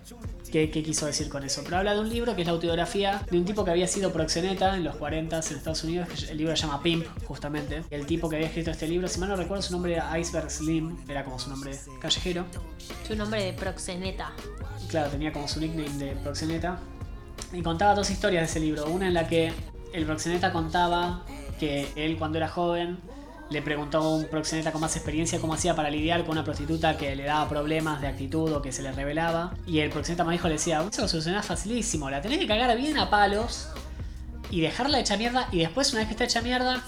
qué, 0.51 0.69
qué 0.69 0.83
quiso 0.83 1.05
decir 1.05 1.29
con 1.29 1.43
eso. 1.43 1.61
Pero 1.63 1.77
habla 1.77 1.93
de 1.93 1.99
un 1.99 2.09
libro 2.09 2.35
que 2.35 2.41
es 2.41 2.47
la 2.47 2.53
autobiografía 2.53 3.21
de 3.29 3.37
un 3.37 3.45
tipo 3.45 3.63
que 3.63 3.71
había 3.71 3.87
sido 3.87 4.11
proxeneta 4.11 4.75
en 4.75 4.83
los 4.83 4.95
40 4.95 5.35
en 5.35 5.57
Estados 5.57 5.83
Unidos. 5.83 6.07
que 6.09 6.31
El 6.31 6.37
libro 6.37 6.55
se 6.55 6.63
llama 6.63 6.81
Pimp, 6.81 7.05
justamente. 7.25 7.83
El 7.89 8.05
tipo 8.05 8.29
que 8.29 8.37
había 8.37 8.47
escrito 8.47 8.71
este 8.71 8.87
libro, 8.87 9.07
si 9.07 9.19
mal 9.19 9.29
no 9.29 9.35
recuerdo, 9.35 9.61
su 9.61 9.73
nombre 9.73 9.93
era 9.93 10.17
Iceberg 10.19 10.49
Slim, 10.49 10.97
era 11.07 11.23
como 11.23 11.39
su 11.39 11.49
nombre 11.49 11.77
callejero. 11.99 12.45
Su 13.07 13.15
nombre 13.15 13.43
de 13.43 13.53
proxeneta. 13.53 14.33
Claro, 14.87 15.09
tenía 15.09 15.31
como 15.31 15.47
su 15.47 15.59
nickname 15.59 15.97
de 15.97 16.15
proxeneta. 16.15 16.79
Y 17.53 17.61
contaba 17.61 17.95
dos 17.95 18.09
historias 18.09 18.41
de 18.41 18.45
ese 18.45 18.59
libro. 18.59 18.87
Una 18.87 19.07
en 19.07 19.13
la 19.13 19.27
que 19.27 19.53
el 19.93 20.05
proxeneta 20.05 20.51
contaba 20.51 21.25
que 21.59 21.87
él 21.95 22.17
cuando 22.17 22.37
era 22.37 22.47
joven 22.47 22.97
le 23.49 23.61
preguntó 23.61 23.99
a 23.99 24.15
un 24.15 24.25
proxeneta 24.25 24.71
con 24.71 24.81
más 24.81 24.95
experiencia 24.95 25.39
cómo 25.39 25.53
hacía 25.53 25.75
para 25.75 25.89
lidiar 25.89 26.21
con 26.21 26.31
una 26.31 26.43
prostituta 26.43 26.97
que 26.97 27.15
le 27.15 27.23
daba 27.23 27.47
problemas 27.47 28.01
de 28.01 28.07
actitud 28.07 28.51
o 28.53 28.61
que 28.61 28.71
se 28.71 28.81
le 28.81 28.91
revelaba. 28.91 29.53
Y 29.65 29.79
el 29.79 29.89
proxeneta 29.89 30.23
más 30.23 30.33
dijo 30.33 30.47
le 30.47 30.55
decía, 30.55 30.83
eso 30.89 31.01
lo 31.01 31.07
solucionás 31.07 31.45
facilísimo, 31.45 32.09
la 32.09 32.21
tenés 32.21 32.39
que 32.39 32.47
cagar 32.47 32.75
bien 32.77 32.97
a 32.97 33.09
palos 33.09 33.69
y 34.49 34.61
dejarla 34.61 34.99
hecha 34.99 35.17
mierda 35.17 35.47
y 35.51 35.59
después 35.59 35.91
una 35.91 35.99
vez 35.99 36.07
que 36.07 36.13
está 36.13 36.23
hecha 36.23 36.41
mierda 36.41 36.81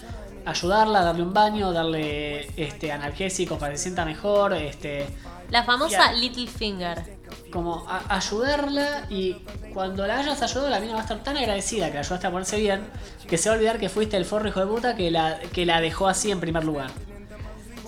ayudarla, 0.45 1.03
darle 1.03 1.23
un 1.23 1.33
baño, 1.33 1.71
darle 1.71 2.49
este 2.55 2.91
analgésicos 2.91 3.57
para 3.57 3.71
que 3.71 3.77
se 3.77 3.83
sienta 3.83 4.05
mejor, 4.05 4.53
este 4.53 5.07
La 5.49 5.63
famosa. 5.63 6.11
Little 6.13 6.47
Finger. 6.47 7.18
Como 7.51 7.85
a- 7.87 8.15
ayudarla 8.15 9.05
y 9.09 9.37
cuando 9.73 10.05
la 10.07 10.19
hayas 10.19 10.41
ayudado 10.41 10.69
la 10.69 10.79
mina 10.79 10.93
va 10.93 10.99
a 10.99 11.03
estar 11.03 11.23
tan 11.23 11.37
agradecida 11.37 11.87
que 11.87 11.95
la 11.95 11.99
ayudaste 12.01 12.27
a 12.27 12.31
ponerse 12.31 12.57
bien 12.59 12.81
que 13.27 13.37
se 13.37 13.49
va 13.49 13.55
a 13.55 13.57
olvidar 13.57 13.79
que 13.79 13.89
fuiste 13.89 14.17
el 14.17 14.25
forro 14.25 14.49
hijo 14.49 14.59
de 14.59 14.65
puta 14.67 14.95
que 14.95 15.11
la, 15.11 15.39
que 15.53 15.65
la 15.65 15.81
dejó 15.81 16.07
así 16.07 16.31
en 16.31 16.39
primer 16.39 16.63
lugar. 16.63 16.89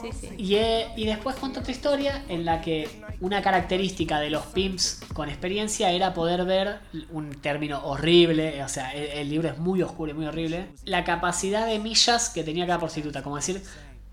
Sí, 0.01 0.09
sí. 0.19 0.29
Y, 0.37 0.55
eh, 0.55 0.87
y 0.95 1.05
después 1.05 1.35
cuento 1.35 1.59
otra 1.59 1.71
historia 1.71 2.23
en 2.27 2.43
la 2.43 2.59
que 2.61 2.89
una 3.19 3.43
característica 3.43 4.19
de 4.19 4.31
los 4.31 4.43
pimps 4.47 4.99
con 5.13 5.29
experiencia 5.29 5.91
era 5.91 6.13
poder 6.15 6.43
ver 6.43 6.79
un 7.11 7.29
término 7.39 7.85
horrible, 7.85 8.63
o 8.63 8.67
sea, 8.67 8.91
el, 8.95 9.05
el 9.19 9.29
libro 9.29 9.49
es 9.49 9.59
muy 9.59 9.83
oscuro 9.83 10.09
y 10.11 10.15
muy 10.15 10.25
horrible, 10.25 10.69
la 10.85 11.03
capacidad 11.03 11.67
de 11.67 11.77
millas 11.77 12.29
que 12.29 12.43
tenía 12.43 12.65
cada 12.65 12.79
prostituta, 12.79 13.21
como 13.21 13.35
decir, 13.35 13.61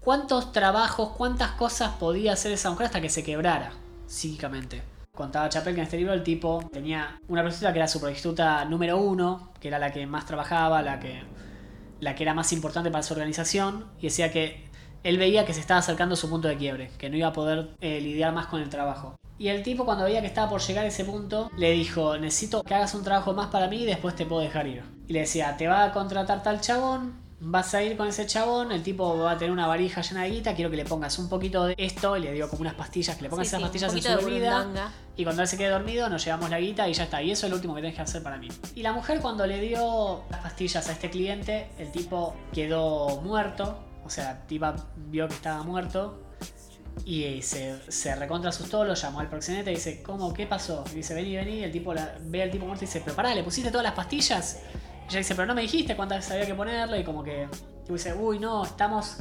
cuántos 0.01 0.53
trabajos, 0.53 1.11
cuántas 1.17 1.53
cosas 1.53 1.93
podía 1.99 2.35
hacer 2.35 2.53
esa 2.53 2.71
mujer 2.71 2.87
hasta 2.87 3.01
que 3.01 3.09
se 3.09 3.25
quebrara, 3.25 3.73
psíquicamente. 4.07 4.83
Contaba 5.18 5.48
Chapel 5.48 5.74
que 5.74 5.81
en 5.81 5.85
este 5.85 5.96
libro 5.96 6.12
el 6.12 6.22
tipo 6.22 6.62
tenía 6.72 7.20
una 7.26 7.42
prostituta 7.42 7.72
que 7.72 7.81
era 7.81 7.88
su 7.88 8.00
prostituta 8.00 8.64
número 8.66 8.98
uno, 8.98 9.50
que 9.59 9.66
era 9.66 9.81
la 9.81 9.90
que 9.90 10.07
más 10.07 10.26
trabajaba, 10.26 10.81
la 10.81 11.00
que, 11.00 11.24
la 11.98 12.14
que 12.14 12.22
era 12.22 12.35
más 12.35 12.52
importante 12.52 12.88
para 12.92 13.02
su 13.02 13.14
organización, 13.14 13.87
y 13.98 14.02
decía 14.02 14.31
que 14.31 14.64
él 15.02 15.18
veía 15.18 15.44
que 15.44 15.54
se 15.54 15.59
estaba 15.59 15.81
acercando 15.81 16.12
a 16.12 16.16
su 16.16 16.31
punto 16.31 16.46
de 16.46 16.57
quiebre, 16.57 16.92
que 16.98 17.11
no 17.11 17.16
iba 17.16 17.26
a 17.26 17.33
poder 17.33 17.70
eh, 17.81 18.00
lidiar 18.00 18.33
más 18.33 18.46
con 18.46 18.62
el 18.62 18.68
trabajo. 18.68 19.16
Y 19.40 19.48
el 19.48 19.64
tipo 19.64 19.85
cuando 19.85 20.04
veía 20.04 20.20
que 20.20 20.28
estaba 20.28 20.48
por 20.48 20.61
llegar 20.61 20.85
a 20.85 20.88
ese 20.88 21.04
punto, 21.04 21.50
le 21.59 21.72
dijo, 21.72 22.16
necesito 22.16 22.62
que 22.62 22.76
hagas 22.76 22.94
un 22.94 23.02
trabajo 23.02 23.35
más 23.35 23.48
para 23.48 23.66
mí 23.66 23.78
y 23.78 23.87
después 23.87 24.14
te 24.14 24.24
puedo 24.24 24.42
dejar 24.42 24.68
ir. 24.68 24.85
Y 25.09 25.14
le 25.14 25.20
decía, 25.20 25.57
te 25.57 25.66
va 25.66 25.83
a 25.83 25.92
contratar 25.92 26.44
tal 26.44 26.61
chabón, 26.61 27.14
vas 27.40 27.72
a 27.74 27.83
ir 27.83 27.96
con 27.96 28.09
ese 28.09 28.27
chabón, 28.27 28.72
el 28.72 28.83
tipo 28.83 29.16
va 29.18 29.33
a 29.33 29.38
tener 29.38 29.53
una 29.53 29.66
varija 29.66 30.01
llena 30.01 30.24
de 30.24 30.31
guita, 30.31 30.55
quiero 30.55 30.70
que 30.70 30.77
le 30.77 30.85
pongas 30.85 31.18
un 31.18 31.29
poquito 31.29 31.64
de 31.66 31.74
esto, 31.79 32.16
y 32.16 32.20
le 32.20 32.33
dio 32.33 32.48
como 32.48 32.62
unas 32.62 32.74
pastillas, 32.74 33.16
que 33.16 33.22
le 33.22 33.29
pongas 33.31 33.46
Sí, 33.46 33.57
esas 33.57 33.61
sí, 33.61 33.62
pastillas 33.64 33.94
en 33.94 34.03
su 34.20 34.24
burundanga. 34.24 34.92
Y 35.16 35.24
cuando 35.24 35.42
él 35.42 35.48
se 35.48 35.57
quede 35.57 35.68
dormido, 35.70 36.09
nos 36.09 36.24
llevamos 36.24 36.51
la 36.51 36.59
guita 36.61 36.88
y 36.88 36.94
ya 36.94 37.05
está. 37.05 37.22
Y 37.22 37.31
eso 37.31 37.46
es 37.46 37.51
lo 37.51 37.57
último 37.57 37.74
que 37.74 37.81
tenés 37.83 37.96
que 37.96 38.03
hacer 38.03 38.22
para 38.22 38.38
mí. 38.38 38.48
Y 38.74 38.83
la 38.83 38.92
mujer 38.92 39.20
cuando 39.20 39.46
le 39.46 39.61
dio 39.61 40.24
las 40.31 40.40
pastillas 40.40 40.88
a 40.88 40.92
este 40.92 41.11
cliente, 41.11 41.70
el 41.79 41.90
tipo 41.92 42.35
quedó 42.53 43.20
muerto. 43.22 43.79
O 44.05 44.11
sea, 44.11 44.24
la 44.24 44.46
tipa 44.46 44.74
vio 44.96 45.29
que 45.29 45.35
estaba 45.35 45.62
muerto. 45.62 46.22
Y 47.05 47.22
eh, 47.24 47.42
se, 47.42 47.79
se 47.90 48.14
recontra 48.16 48.51
asustó, 48.51 48.85
lo 48.85 48.94
llamó 48.94 49.20
al 49.20 49.29
proxeneta 49.29 49.70
y 49.70 49.74
dice, 49.74 50.03
¿cómo? 50.03 50.33
¿Qué 50.35 50.46
pasó? 50.46 50.83
Y 50.92 50.96
dice, 50.96 51.14
vení, 51.14 51.37
vení. 51.37 51.59
Y 51.59 51.62
el 51.64 51.70
tipo 51.72 51.94
la- 51.94 52.14
ve 52.20 52.42
al 52.42 52.51
tipo 52.51 52.66
muerto 52.66 52.85
y 52.85 52.87
dice, 52.88 53.01
pero 53.05 53.14
pará, 53.14 53.35
¿le 53.35 53.44
pusiste 53.44 53.70
todas 53.70 53.85
las 53.85 53.94
pastillas? 53.94 54.59
Y 55.09 55.12
ella 55.12 55.18
dice, 55.18 55.35
pero 55.35 55.47
no 55.47 55.55
me 55.55 55.62
dijiste 55.62 55.97
cuántas 55.97 56.31
había 56.31 56.44
que 56.44 56.55
ponerle. 56.55 57.01
Y 57.01 57.05
como 57.05 57.25
que, 57.25 57.49
tipo 57.83 57.94
dice, 57.94 58.12
uy, 58.12 58.38
no, 58.38 58.64
estamos 58.64 59.18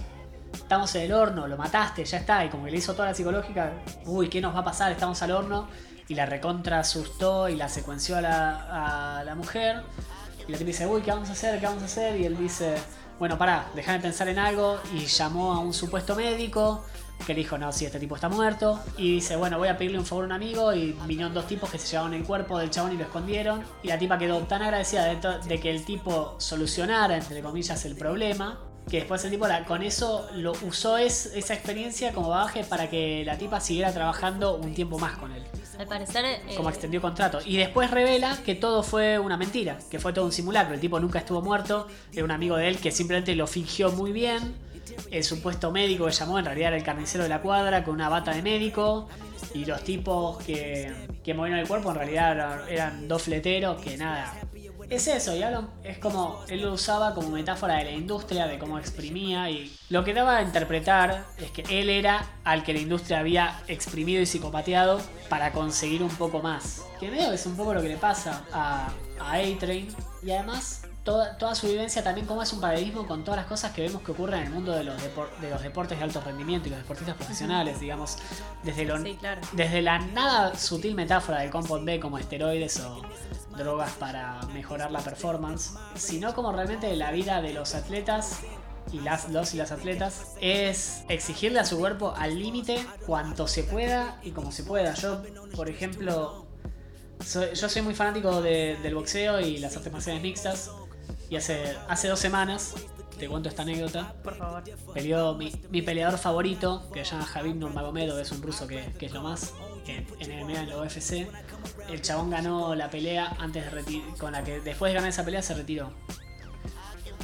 estamos 0.54 0.94
en 0.96 1.04
el 1.04 1.14
horno, 1.14 1.48
lo 1.48 1.58
mataste, 1.58 2.04
ya 2.04 2.18
está. 2.18 2.44
Y 2.46 2.50
como 2.50 2.66
que 2.66 2.72
le 2.72 2.78
hizo 2.78 2.94
toda 2.94 3.10
la 3.10 3.14
psicológica, 3.14 3.72
uy, 4.06 4.30
¿qué 4.30 4.42
nos 4.42 4.56
va 4.56 4.60
a 4.60 4.64
pasar? 4.64 4.92
Estamos 4.92 5.22
al 5.22 5.32
horno. 5.32 5.68
Y 6.10 6.16
la 6.16 6.26
recontra 6.26 6.80
asustó 6.80 7.50
y 7.50 7.56
la 7.56 7.68
secuenció 7.68 8.18
a 8.18 8.22
la, 8.22 9.36
mujer. 9.36 9.84
Y 10.48 10.52
la 10.52 10.58
tipa 10.58 10.68
dice, 10.68 10.88
uy, 10.88 11.02
¿qué 11.02 11.12
vamos 11.12 11.30
a 11.30 11.34
hacer? 11.34 11.60
¿Qué 11.60 11.66
vamos 11.66 11.84
a 11.84 11.86
hacer? 11.86 12.20
Y 12.20 12.26
él 12.26 12.38
dice, 12.38 12.76
bueno, 13.20 13.38
pará, 13.38 13.68
déjame 13.76 14.00
pensar 14.00 14.30
en 14.30 14.40
algo. 14.40 14.80
Y 14.94 15.06
llamó 15.06 15.54
a 15.54 15.60
un 15.60 15.74
supuesto 15.74 16.16
médico 16.16 16.86
que 17.26 17.34
le 17.34 17.40
dijo, 17.40 17.58
no, 17.58 17.72
si 17.72 17.86
este 17.86 18.00
tipo 18.00 18.16
está 18.16 18.30
muerto. 18.30 18.80
Y 18.98 19.16
dice, 19.16 19.36
bueno, 19.36 19.58
voy 19.58 19.68
a 19.68 19.78
pedirle 19.78 20.00
un 20.00 20.06
favor 20.06 20.24
a 20.26 20.28
un 20.28 20.32
amigo. 20.34 20.74
Y 20.74 20.94
vinieron 21.06 21.34
dos 21.34 21.48
tipos 21.48 21.70
que 21.70 21.78
se 21.78 21.88
llevaron 21.88 22.14
el 22.14 22.24
cuerpo 22.24 22.58
del 22.58 22.70
chabón 22.70 22.94
y 22.94 22.98
lo 22.98 23.04
escondieron. 23.04 23.64
Y 23.84 23.88
la 23.88 23.98
tipa 23.98 24.18
quedó 24.18 24.40
tan 24.42 24.62
agradecida 24.62 25.06
de 25.06 25.60
que 25.60 25.70
el 25.70 25.84
tipo 25.84 26.36
solucionara, 26.38 27.18
entre 27.18 27.42
comillas, 27.42 27.84
el 27.86 27.96
problema. 27.96 28.60
Que 28.90 29.00
después 29.00 29.22
el 29.26 29.32
tipo 29.32 29.46
la- 29.50 29.66
con 29.66 29.84
eso 29.84 30.30
lo 30.36 30.54
usó 30.66 30.98
es, 30.98 31.26
esa 31.36 31.54
experiencia 31.54 32.14
como 32.14 32.30
bagaje 32.30 32.64
para 32.64 32.90
que 32.90 33.24
la 33.26 33.38
tipa 33.38 33.60
siguiera 33.60 33.92
trabajando 33.92 34.56
un 34.56 34.74
tiempo 34.74 34.98
más 34.98 35.18
con 35.18 35.34
él. 35.34 35.44
Al 35.78 35.88
parecer. 35.88 36.24
eh, 36.24 36.40
Como 36.56 36.70
extendió 36.70 37.02
contrato. 37.02 37.40
Y 37.46 37.58
después 37.58 37.92
revela 37.92 38.38
que 38.46 38.56
todo 38.56 38.84
fue 38.84 39.20
una 39.20 39.36
mentira, 39.36 39.78
que 39.92 40.00
fue 40.00 40.14
todo 40.14 40.24
un 40.24 40.32
simulacro. 40.32 40.74
El 40.74 40.80
tipo 40.80 41.02
nunca 41.02 41.20
estuvo 41.20 41.42
muerto, 41.42 41.88
era 42.14 42.24
un 42.24 42.32
amigo 42.32 42.56
de 42.56 42.70
él 42.70 42.78
que 42.78 42.92
simplemente 42.92 43.36
lo 43.36 43.46
fingió 43.46 43.92
muy 43.92 44.14
bien. 44.14 44.56
El 45.12 45.24
supuesto 45.24 45.72
médico 45.72 46.06
que 46.06 46.12
llamó 46.12 46.40
en 46.40 46.46
realidad 46.46 46.70
era 46.70 46.78
el 46.78 46.84
carnicero 46.84 47.24
de 47.24 47.30
la 47.30 47.42
cuadra 47.42 47.84
con 47.84 47.94
una 47.96 48.10
bata 48.10 48.32
de 48.34 48.42
médico. 48.42 49.08
Y 49.54 49.66
los 49.66 49.84
tipos 49.84 50.38
que, 50.44 50.94
que 51.24 51.34
movieron 51.34 51.60
el 51.60 51.68
cuerpo 51.68 51.90
en 51.92 51.96
realidad 51.98 52.32
eran, 52.34 52.60
eran 52.70 53.08
dos 53.08 53.24
fleteros 53.24 53.82
que 53.82 53.98
nada. 53.98 54.34
Es 54.90 55.06
eso, 55.08 55.36
y 55.36 55.44
hablo- 55.44 55.68
es 55.84 55.98
como 55.98 56.46
él 56.48 56.62
lo 56.62 56.72
usaba 56.72 57.14
como 57.14 57.30
metáfora 57.32 57.76
de 57.76 57.84
la 57.84 57.92
industria, 57.92 58.48
de 58.48 58.58
cómo 58.58 58.80
exprimía 58.80 59.50
y 59.50 59.76
lo 59.90 60.06
que 60.06 60.14
daba 60.14 60.38
a 60.38 60.42
interpretar 60.44 61.26
es 61.38 61.52
que 61.52 61.82
él 61.82 61.90
era 61.90 62.26
al 62.46 62.64
que 62.64 62.72
la 62.74 62.80
industria 62.80 63.20
había 63.20 63.60
exprimido 63.68 64.22
y 64.22 64.26
psicopateado 64.26 65.02
para 65.28 65.52
conseguir 65.52 66.02
un 66.04 66.10
poco 66.10 66.42
más. 66.42 66.86
Que 67.02 67.10
veo 67.10 67.34
es 67.34 67.46
un 67.46 67.58
poco 67.58 67.74
lo 67.74 67.82
que 67.82 67.90
le 67.90 67.98
pasa 67.98 68.46
a, 68.54 68.88
a 69.20 69.34
A-Train 69.34 69.90
y 70.24 70.32
además 70.32 70.84
toda, 71.08 71.38
toda 71.38 71.56
su 71.56 71.68
vivencia 71.68 72.04
también 72.04 72.28
como 72.28 72.44
es 72.44 72.52
un 72.52 72.60
paralelismo 72.60 73.08
con 73.08 73.24
todas 73.24 73.38
las 73.38 73.46
cosas 73.48 73.72
que 73.72 73.82
vemos 73.82 74.02
que 74.02 74.12
ocurren 74.12 74.42
en 74.42 74.48
el 74.48 74.54
mundo 74.54 74.74
de 74.74 74.84
los, 74.84 75.02
de 75.02 75.50
los 75.50 75.62
deportes 75.62 75.98
de 75.98 76.04
alto 76.04 76.20
rendimiento 76.20 76.68
y 76.68 76.72
los 76.72 76.80
deportistas 76.80 77.16
profesionales, 77.16 77.80
digamos, 77.80 78.18
desde 78.64 78.84
lo, 78.84 79.02
Sí, 79.02 79.16
claro. 79.18 79.40
desde 79.54 79.82
la 79.82 80.00
nada 80.00 80.54
sutil 80.58 80.96
metáfora 80.96 81.40
del 81.40 81.50
Compound 81.50 81.86
B 81.86 82.00
como 82.02 82.18
esteroides 82.18 82.82
o 82.82 83.02
drogas 83.58 83.92
para 83.94 84.42
mejorar 84.54 84.92
la 84.92 85.00
performance, 85.00 85.72
sino 85.96 86.36
como 86.36 86.52
realmente 86.52 86.94
la 86.98 87.12
vida 87.12 87.42
de 87.42 87.54
los 87.54 87.74
atletas 87.74 88.40
y 88.92 89.00
las, 89.00 89.30
los 89.30 89.54
y 89.54 89.58
las 89.58 89.72
atletas 89.72 90.34
es 90.42 91.04
exigirle 91.08 91.60
a 91.60 91.66
su 91.66 91.78
cuerpo 91.80 92.14
al 92.18 92.38
límite 92.38 92.86
cuanto 93.06 93.48
se 93.48 93.64
pueda 93.64 94.20
y 94.24 94.32
como 94.32 94.52
se 94.52 94.64
pueda. 94.64 94.94
Yo, 94.96 95.24
por 95.56 95.70
ejemplo, 95.70 96.46
soy- 97.26 97.54
yo 97.56 97.70
soy 97.70 97.82
muy 97.82 97.96
fanático 97.96 98.42
de- 98.42 98.78
del 98.84 98.94
boxeo 98.96 99.40
y 99.40 99.58
las 99.60 99.76
artes 99.78 99.92
marciales 99.94 100.22
mixtas. 100.22 100.70
Y 101.30 101.36
hace, 101.36 101.76
hace 101.88 102.08
dos 102.08 102.20
semanas, 102.20 102.74
te 103.20 103.28
cuento 103.28 103.50
esta 103.50 103.64
anécdota, 103.64 104.14
Por 104.24 104.36
favor. 104.38 104.64
peleó 104.94 105.34
mi, 105.36 105.52
mi 105.72 105.82
peleador 105.82 106.18
favorito, 106.20 106.90
que 106.94 107.04
se 107.04 107.12
llama 107.12 107.26
Javib 107.26 107.56
Nurmagomedov, 107.56 108.20
es 108.20 108.32
un 108.32 108.42
ruso 108.42 108.68
que, 108.68 108.94
que 109.00 109.08
es 109.08 109.12
lo 109.12 109.22
más 109.22 109.54
en, 109.88 110.06
en 110.20 110.46
MMA, 110.46 110.62
en 110.62 110.70
la 110.70 110.78
UFC. 110.78 111.28
El 111.90 112.02
chabón 112.02 112.30
ganó 112.30 112.76
la 112.76 112.90
pelea 112.90 113.36
antes 113.40 113.66
de 113.66 113.82
reti- 113.82 114.18
con 114.18 114.32
la 114.34 114.44
que 114.44 114.60
después 114.62 114.90
de 114.92 114.96
ganar 114.96 115.10
esa 115.10 115.26
pelea 115.26 115.42
se 115.42 115.54
retiró. 115.54 115.92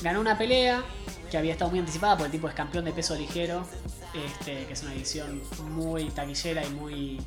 Ganó 0.01 0.19
una 0.19 0.37
pelea 0.37 0.83
que 1.31 1.37
había 1.37 1.53
estado 1.53 1.69
muy 1.71 1.79
anticipada 1.79 2.13
porque 2.17 2.25
el 2.27 2.31
tipo 2.31 2.47
es 2.49 2.53
campeón 2.55 2.85
de 2.85 2.91
peso 2.91 3.15
ligero, 3.15 3.65
este, 4.13 4.65
que 4.65 4.73
es 4.73 4.81
una 4.83 4.91
división 4.91 5.41
muy 5.71 6.05
taquillera 6.09 6.65
y 6.65 6.69
muy 6.71 7.21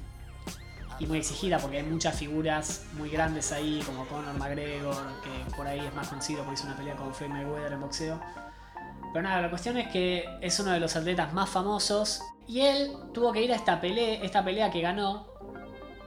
y 0.98 1.06
muy 1.06 1.18
exigida 1.18 1.58
porque 1.58 1.78
hay 1.78 1.82
muchas 1.82 2.18
figuras 2.18 2.86
muy 2.94 3.10
grandes 3.10 3.52
ahí, 3.52 3.82
como 3.84 4.06
Conor 4.06 4.34
McGregor, 4.38 4.96
que 5.22 5.56
por 5.56 5.66
ahí 5.66 5.80
es 5.80 5.94
más 5.94 6.08
conocido 6.08 6.42
porque 6.42 6.54
hizo 6.54 6.66
una 6.66 6.76
pelea 6.76 6.96
con 6.96 7.14
Floyd 7.14 7.30
Mayweather 7.30 7.72
en 7.72 7.80
boxeo. 7.80 8.20
Pero 9.12 9.22
nada, 9.22 9.42
la 9.42 9.50
cuestión 9.50 9.76
es 9.78 9.88
que 9.88 10.24
es 10.40 10.58
uno 10.60 10.72
de 10.72 10.80
los 10.80 10.96
atletas 10.96 11.32
más 11.32 11.48
famosos 11.48 12.22
y 12.46 12.60
él 12.60 12.92
tuvo 13.12 13.32
que 13.32 13.42
ir 13.42 13.52
a 13.52 13.56
esta 13.56 13.80
pelea, 13.80 14.22
esta 14.22 14.44
pelea 14.44 14.70
que 14.70 14.80
ganó. 14.80 15.34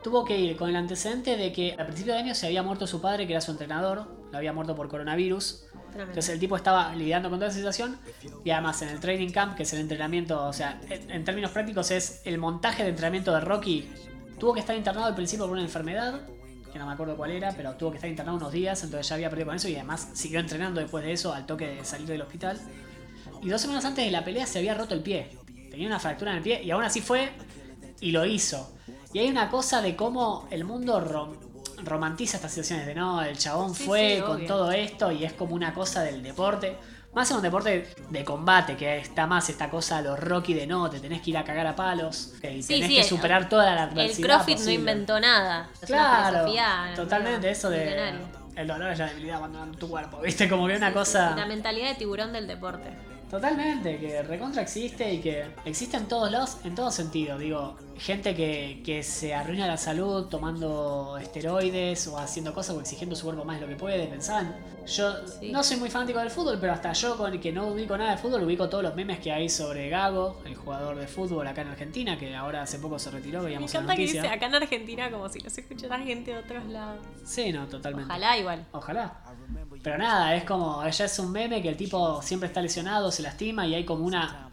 Tuvo 0.04 0.24
que 0.24 0.38
ir 0.38 0.56
con 0.56 0.70
el 0.70 0.76
antecedente 0.76 1.36
de 1.36 1.52
que 1.52 1.76
al 1.78 1.86
principio 1.86 2.14
de 2.14 2.20
año 2.20 2.36
se 2.36 2.48
había 2.48 2.64
muerto 2.64 2.88
su 2.88 3.02
padre, 3.02 3.28
que 3.28 3.34
era 3.34 3.42
su 3.42 3.52
entrenador, 3.52 4.08
lo 4.32 4.38
había 4.38 4.54
muerto 4.54 4.76
por 4.76 4.88
coronavirus. 4.88 5.66
Entonces 5.94 6.30
el 6.30 6.40
tipo 6.40 6.56
estaba 6.56 6.94
lidiando 6.94 7.30
con 7.30 7.40
toda 7.40 7.50
esa 7.50 7.58
situación 7.58 7.98
y 8.44 8.52
además 8.52 8.82
en 8.84 8.90
el 8.90 9.00
training 9.00 9.32
camp, 9.32 9.56
que 9.56 9.64
es 9.64 9.74
el 9.74 9.80
entrenamiento, 9.80 10.46
o 10.46 10.54
sea, 10.54 10.80
en 10.88 11.24
términos 11.24 11.52
prácticos 11.52 11.90
es 11.92 12.22
el 12.26 12.38
montaje 12.38 12.84
de 12.84 12.90
entrenamiento 12.90 13.34
de 13.34 13.42
Rocky, 13.42 13.90
tuvo 14.40 14.54
que 14.54 14.60
estar 14.62 14.76
internado 14.76 15.06
al 15.08 15.16
principio 15.16 15.46
por 15.46 15.54
una 15.54 15.62
enfermedad, 15.62 16.22
que 16.72 16.80
no 16.80 16.86
me 16.86 16.94
acuerdo 16.94 17.16
cuál 17.18 17.32
era, 17.32 17.52
pero 17.52 17.74
tuvo 17.74 17.92
que 17.92 17.98
estar 17.98 18.10
internado 18.10 18.38
unos 18.38 18.52
días, 18.52 18.84
entonces 18.84 19.08
ya 19.10 19.16
había 19.16 19.30
perdido 19.30 19.48
con 19.48 19.56
eso 19.56 19.68
y 19.70 19.76
además 19.76 20.10
siguió 20.14 20.40
entrenando 20.40 20.80
después 20.80 21.04
de 21.04 21.12
eso 21.14 21.34
al 21.34 21.46
toque 21.46 21.68
de 21.68 21.84
salir 21.86 22.08
del 22.08 22.22
hospital. 22.22 22.60
Y 23.42 23.50
dos 23.50 23.62
semanas 23.62 23.86
antes 23.86 24.06
de 24.06 24.12
la 24.12 24.24
pelea 24.24 24.46
se 24.46 24.60
había 24.60 24.74
roto 24.74 24.94
el 24.94 25.02
pie, 25.02 25.30
tenía 25.72 25.88
una 25.88 26.00
fractura 26.00 26.32
en 26.32 26.38
el 26.38 26.44
pie 26.44 26.62
y 26.64 26.72
aún 26.72 26.84
así 26.84 27.02
fue 27.02 27.32
y 28.00 28.12
lo 28.12 28.26
hizo. 28.26 28.74
Y 29.14 29.20
hay 29.20 29.30
una 29.30 29.50
cosa 29.50 29.82
de 29.82 29.96
cómo 29.96 30.48
el 30.52 30.64
mundo 30.64 31.00
rom- 31.02 31.38
romantiza 31.84 32.38
estas 32.38 32.52
situaciones 32.52 32.86
de 32.86 32.94
no, 32.96 33.22
el 33.24 33.38
chabón 33.38 33.74
Sí, 33.74 33.86
fue 33.86 34.16
sí, 34.18 34.22
con 34.22 34.46
todo 34.46 34.72
esto 34.72 35.12
y 35.12 35.24
es 35.24 35.34
como 35.34 35.56
una 35.56 35.74
cosa 35.74 36.04
del 36.04 36.22
deporte. 36.22 36.78
Más 37.14 37.30
en 37.32 37.38
un 37.38 37.44
deporte 37.44 37.88
de 38.10 38.24
combate, 38.24 38.78
que 38.78 38.98
está 39.00 39.26
más 39.26 39.50
esta 39.50 39.70
cosa 39.70 39.98
a 39.98 40.02
los 40.02 40.20
Rocky 40.20 40.54
de 40.54 40.68
no, 40.68 40.90
te 40.90 41.00
tenés 41.00 41.22
que 41.22 41.32
ir 41.32 41.38
a 41.38 41.44
cagar 41.44 41.66
a 41.66 41.76
palos, 41.76 42.34
y 42.38 42.40
tenés 42.42 42.66
sí, 42.68 42.80
que 42.80 43.00
el- 43.00 43.04
superar 43.04 43.50
toda 43.50 43.66
la 43.66 43.84
El 43.86 43.90
adversidad. 43.90 44.28
CrossFit 44.28 44.60
no 44.60 44.72
inventó 44.72 45.20
nada. 45.20 45.70
Es 45.82 45.88
Claro, 45.90 46.46
totalmente 46.96 47.50
eso 47.50 47.70
de 47.72 47.80
milenaria. 47.84 48.20
el 48.56 48.68
dolor 48.68 48.92
es 48.92 49.00
la 49.00 49.08
debilidad 49.08 49.38
abandonando 49.38 49.78
tu 49.78 49.90
cuerpo, 49.90 50.20
viste, 50.22 50.48
como 50.48 50.68
que 50.68 50.76
una 50.78 50.94
cosa... 50.94 51.36
La 51.36 51.48
mentalidad 51.48 51.90
de 51.90 51.96
tiburón 51.96 52.32
del 52.32 52.46
deporte. 52.48 52.90
Totalmente, 53.30 53.98
que 54.00 54.24
recontra 54.24 54.62
existe 54.64 55.14
y 55.14 55.20
que 55.20 55.46
existe 55.66 55.98
en 55.98 56.08
todos 56.08 56.32
lados, 56.32 56.58
en 56.64 56.74
todo 56.74 56.90
sentido. 56.90 57.38
Digo, 57.38 57.78
gente 57.98 58.34
que, 58.36 58.82
que 58.84 59.04
se 59.04 59.36
arruina 59.36 59.68
la 59.68 59.78
salud 59.78 60.26
tomando 60.26 61.18
esteroides 61.22 62.08
o 62.08 62.18
haciendo 62.18 62.54
cosas 62.54 62.76
o 62.76 62.82
exigiendo 62.82 63.16
su 63.16 63.26
cuerpo 63.26 63.46
más 63.46 63.58
de 63.60 63.68
lo 63.68 63.68
que 63.72 63.76
puede. 63.76 64.08
Pensaban, 64.08 64.56
yo 64.88 65.14
Sí. 65.40 65.52
no 65.52 65.64
soy 65.64 65.78
muy 65.78 65.90
fanático 65.92 66.18
del 66.20 66.32
fútbol, 66.32 66.58
pero 66.60 66.74
hasta 66.74 66.92
yo 66.94 67.16
con 67.18 67.32
el 67.34 67.40
que 67.40 67.52
no 67.52 67.68
ubico 67.68 67.96
nada 67.98 68.12
de 68.12 68.18
fútbol, 68.18 68.44
ubico 68.44 68.68
todos 68.68 68.84
los 68.84 68.96
memes 68.96 69.20
que 69.20 69.32
hay 69.32 69.48
sobre 69.48 69.90
Gago, 69.90 70.42
el 70.46 70.56
jugador 70.56 70.98
de 70.98 71.06
fútbol 71.06 71.46
acá 71.48 71.62
en 71.62 71.68
Argentina, 71.68 72.18
que 72.18 72.36
ahora 72.36 72.64
hace 72.64 72.80
poco 72.80 72.98
se 72.98 73.12
retiró, 73.12 73.40
Me 73.40 73.46
veíamos 73.46 73.72
la 73.72 73.80
encanta 73.82 73.96
que 73.96 74.02
dice 74.02 74.28
acá 74.28 74.48
en 74.48 74.56
Argentina 74.56 75.12
como 75.12 75.30
si 75.30 75.40
no 75.40 75.50
se 75.52 75.62
escuchara 75.62 76.00
gente 76.00 76.32
de 76.32 76.38
otros 76.40 76.66
lados. 76.66 77.06
Sí, 77.24 77.52
no, 77.52 77.68
totalmente. 77.68 78.10
Ojalá 78.12 78.38
igual. 78.40 78.66
Ojalá. 78.72 79.22
Pero 79.84 79.98
nada, 79.98 80.36
es 80.36 80.44
como, 80.44 80.84
ella 80.84 81.06
es 81.06 81.20
un 81.20 81.32
meme 81.32 81.62
que 81.62 81.70
el 81.70 81.78
tipo 81.78 82.22
siempre 82.22 82.48
está 82.48 82.62
lesionado, 82.62 83.12
se 83.12 83.22
lastima 83.22 83.66
y 83.66 83.76
hay 83.76 83.86
como 83.86 84.06
una... 84.06 84.50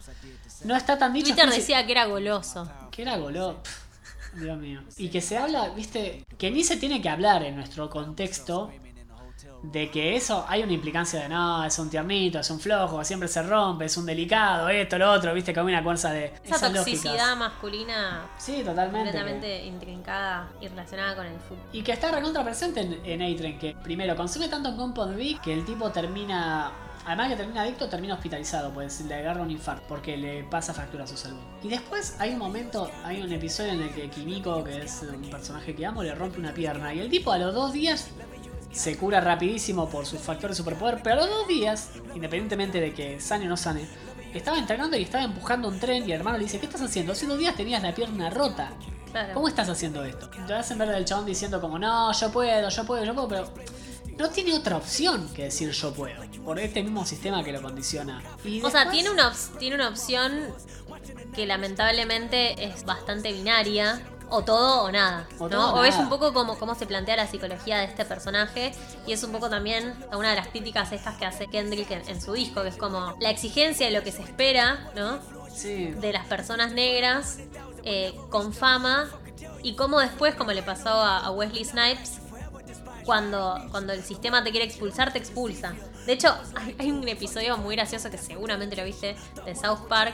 No 0.63 0.75
está 0.75 0.97
tan 0.97 1.13
dicho. 1.13 1.27
Twitter 1.27 1.49
decía 1.49 1.85
que 1.85 1.91
era 1.91 2.05
goloso. 2.05 2.69
Que 2.89 3.03
era. 3.03 3.17
Pff, 3.17 4.41
Dios 4.41 4.57
mío. 4.57 4.81
Y 4.97 5.09
que 5.09 5.21
se 5.21 5.37
habla, 5.37 5.69
viste, 5.69 6.25
que 6.37 6.49
ni 6.49 6.63
se 6.63 6.77
tiene 6.77 7.01
que 7.01 7.09
hablar 7.09 7.43
en 7.43 7.55
nuestro 7.55 7.89
contexto 7.89 8.71
de 9.61 9.89
que 9.89 10.15
eso 10.15 10.45
hay 10.47 10.63
una 10.63 10.73
implicancia 10.73 11.21
de 11.21 11.29
no, 11.29 11.63
es 11.63 11.77
un 11.79 11.89
tiernito, 11.89 12.39
es 12.39 12.49
un 12.49 12.59
flojo, 12.59 13.03
siempre 13.03 13.27
se 13.27 13.41
rompe, 13.43 13.85
es 13.85 13.97
un 13.97 14.05
delicado, 14.05 14.69
esto, 14.69 14.97
lo 14.97 15.11
otro, 15.11 15.33
viste, 15.33 15.53
como 15.53 15.67
una 15.67 15.83
cosa 15.83 16.11
de. 16.11 16.33
Esa 16.43 16.71
toxicidad 16.71 17.13
lógicas. 17.13 17.37
masculina 17.37 18.29
Sí, 18.37 18.63
totalmente. 18.63 19.11
completamente 19.11 19.65
intrincada 19.65 20.49
y 20.61 20.67
relacionada 20.67 21.15
con 21.15 21.25
el 21.25 21.39
fútbol. 21.39 21.63
Y 21.71 21.81
que 21.81 21.91
está 21.93 22.11
recontra 22.11 22.43
presente 22.43 22.81
en, 22.81 23.01
en 23.03 23.21
A-Train, 23.21 23.57
que 23.57 23.75
primero 23.83 24.15
consume 24.15 24.47
tanto 24.47 24.69
en 24.69 24.77
Compound 24.77 25.15
V 25.15 25.39
que 25.43 25.53
el 25.53 25.65
tipo 25.65 25.89
termina. 25.91 26.71
Además 27.05 27.29
de 27.29 27.35
que 27.35 27.41
termina 27.43 27.61
adicto, 27.61 27.87
termina 27.87 28.15
hospitalizado, 28.15 28.69
pues 28.71 28.99
le 28.99 29.15
agarra 29.15 29.41
un 29.41 29.49
infarto 29.49 29.81
porque 29.87 30.17
le 30.17 30.43
pasa 30.43 30.73
factura 30.73 31.05
a 31.05 31.07
su 31.07 31.15
salud. 31.15 31.39
Y 31.63 31.69
después 31.69 32.17
hay 32.19 32.31
un 32.31 32.37
momento, 32.37 32.91
hay 33.05 33.21
un 33.21 33.31
episodio 33.31 33.71
en 33.71 33.83
el 33.83 33.93
que 33.93 34.09
Kimiko, 34.09 34.61
que 34.61 34.81
es 34.83 35.03
un 35.03 35.21
personaje 35.29 35.73
que 35.73 35.85
amo, 35.85 36.03
le 36.03 36.13
rompe 36.13 36.37
una 36.37 36.53
pierna. 36.53 36.93
Y 36.93 36.99
el 36.99 37.09
tipo 37.09 37.31
a 37.31 37.37
los 37.37 37.53
dos 37.53 37.71
días 37.71 38.09
se 38.77 38.95
cura 38.97 39.19
rapidísimo 39.19 39.89
por 39.89 40.05
sus 40.05 40.21
factores 40.21 40.57
de 40.57 40.63
superpoder, 40.63 41.01
pero 41.03 41.15
a 41.15 41.25
los 41.25 41.29
dos 41.29 41.47
días, 41.47 41.89
independientemente 42.15 42.79
de 42.79 42.93
que 42.93 43.19
sane 43.19 43.45
o 43.45 43.49
no 43.49 43.57
sane, 43.57 43.87
estaba 44.33 44.57
entrenando 44.57 44.97
y 44.97 45.03
estaba 45.03 45.23
empujando 45.23 45.67
un 45.67 45.79
tren 45.79 46.03
y 46.03 46.11
el 46.11 46.19
hermano 46.19 46.37
le 46.37 46.43
dice, 46.43 46.59
¿qué 46.59 46.65
estás 46.65 46.81
haciendo? 46.81 47.13
Hace 47.13 47.25
dos 47.25 47.39
días 47.39 47.55
tenías 47.55 47.81
la 47.81 47.93
pierna 47.93 48.29
rota. 48.29 48.71
Claro. 49.11 49.33
¿Cómo 49.33 49.47
estás 49.47 49.69
haciendo 49.69 50.03
esto? 50.03 50.29
Te 50.29 50.53
hacen 50.53 50.77
ver 50.77 50.89
del 50.89 51.05
chabón 51.05 51.25
diciendo 51.25 51.59
como, 51.59 51.79
no, 51.79 52.11
yo 52.11 52.31
puedo, 52.31 52.69
yo 52.69 52.85
puedo, 52.85 53.03
yo 53.03 53.15
puedo, 53.15 53.27
pero 53.27 53.53
no 54.17 54.29
tiene 54.29 54.53
otra 54.53 54.77
opción 54.77 55.27
que 55.33 55.43
decir 55.43 55.71
yo 55.71 55.93
puedo. 55.93 56.21
Por 56.43 56.59
este 56.59 56.83
mismo 56.83 57.05
sistema 57.05 57.43
que 57.43 57.51
lo 57.51 57.61
condiciona. 57.61 58.21
Y 58.43 58.61
O 58.63 58.69
sea, 58.69 58.89
tiene 58.89 59.09
una, 59.09 59.33
tiene 59.59 59.75
una 59.75 59.89
opción 59.89 60.53
que 61.33 61.45
lamentablemente 61.45 62.65
es 62.65 62.83
bastante 62.83 63.31
binaria. 63.31 64.01
O 64.29 64.43
todo 64.43 64.83
o 64.83 64.91
nada. 64.91 65.27
O 65.39 65.43
¿no? 65.43 65.49
todo 65.49 65.75
o 65.75 65.79
o 65.79 65.83
es 65.83 65.95
un 65.95 66.09
poco 66.09 66.33
como 66.33 66.57
cómo 66.57 66.75
se 66.75 66.85
plantea 66.85 67.15
la 67.15 67.27
psicología 67.27 67.77
de 67.79 67.85
este 67.85 68.05
personaje. 68.05 68.73
Y 69.05 69.13
es 69.13 69.23
un 69.23 69.31
poco 69.31 69.49
también 69.49 69.93
una 70.13 70.31
de 70.31 70.35
las 70.35 70.47
críticas 70.47 70.91
estas 70.91 71.17
que 71.17 71.25
hace 71.25 71.47
Kendrick 71.47 71.91
en, 71.91 72.07
en 72.09 72.21
su 72.21 72.33
disco, 72.33 72.61
que 72.63 72.69
es 72.69 72.77
como 72.77 73.15
la 73.19 73.29
exigencia 73.29 73.87
de 73.87 73.93
lo 73.93 74.03
que 74.03 74.11
se 74.11 74.21
espera, 74.23 74.91
¿no? 74.95 75.19
Sí. 75.57 75.87
de 75.87 76.13
las 76.13 76.27
personas 76.27 76.71
negras 76.73 77.39
eh, 77.83 78.13
con 78.29 78.53
fama 78.53 79.09
y 79.63 79.75
cómo 79.75 79.99
después, 79.99 80.35
como 80.35 80.51
le 80.51 80.61
pasó 80.61 80.89
a, 80.89 81.25
a 81.25 81.31
Wesley 81.31 81.65
Snipes, 81.65 82.19
cuando, 83.05 83.57
cuando 83.71 83.93
el 83.93 84.03
sistema 84.03 84.43
te 84.43 84.51
quiere 84.51 84.65
expulsar, 84.65 85.13
te 85.13 85.17
expulsa. 85.17 85.73
De 86.05 86.13
hecho, 86.13 86.35
hay, 86.55 86.75
hay 86.77 86.91
un 86.91 87.07
episodio 87.07 87.57
muy 87.57 87.75
gracioso 87.75 88.11
que 88.11 88.17
seguramente 88.17 88.75
lo 88.75 88.83
viste 88.83 89.15
de 89.45 89.55
South 89.55 89.87
Park, 89.87 90.13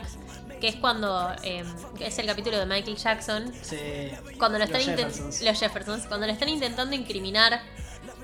que 0.64 0.70
es 0.70 0.76
cuando 0.78 1.30
eh, 1.44 1.62
que 1.98 2.08
es 2.08 2.18
el 2.20 2.26
capítulo 2.26 2.58
de 2.58 2.66
Michael 2.66 2.96
Jackson, 2.96 3.52
Sí. 3.64 3.76
cuando 4.40 4.58
lo 4.58 4.66
Los 4.66 4.74
están 4.74 4.82
inten- 4.96 5.08
Jeffersons. 5.08 5.42
los 5.42 5.60
Jeffersons, 5.60 6.06
cuando 6.08 6.26
le 6.26 6.32
están 6.32 6.48
intentando 6.48 6.96
incriminar 6.96 7.60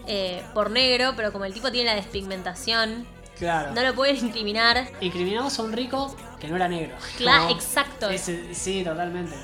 eh, 0.08 0.42
por 0.54 0.72
negro, 0.72 1.12
pero 1.18 1.34
como 1.34 1.44
el 1.44 1.54
tipo 1.54 1.70
tiene 1.70 1.90
la 1.90 1.96
despigmentación, 1.98 3.06
Claro. 3.38 3.74
no 3.74 3.82
lo 3.84 3.94
pueden 3.94 4.16
incriminar. 4.16 4.88
Incriminamos 5.02 5.60
a 5.60 5.64
un 5.64 5.74
rico 5.74 6.16
que 6.40 6.48
no 6.48 6.56
era 6.56 6.70
negro. 6.70 6.96
Claro, 7.18 7.48
Como- 7.48 7.56
exacto. 7.56 8.10
Ese- 8.10 8.56
sí, 8.56 8.86
totalmente. 8.86 9.36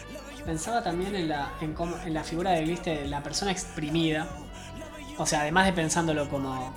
Pensaba 0.46 0.82
también 0.82 1.14
en 1.16 1.28
la, 1.28 1.52
en, 1.60 1.74
cómo- 1.74 1.98
en 2.06 2.14
la 2.14 2.24
figura 2.24 2.52
de, 2.52 2.64
viste, 2.64 3.06
la 3.10 3.22
persona 3.22 3.52
exprimida. 3.52 4.26
O 5.18 5.26
sea, 5.26 5.42
además 5.42 5.66
de 5.66 5.74
pensándolo 5.74 6.30
como, 6.30 6.74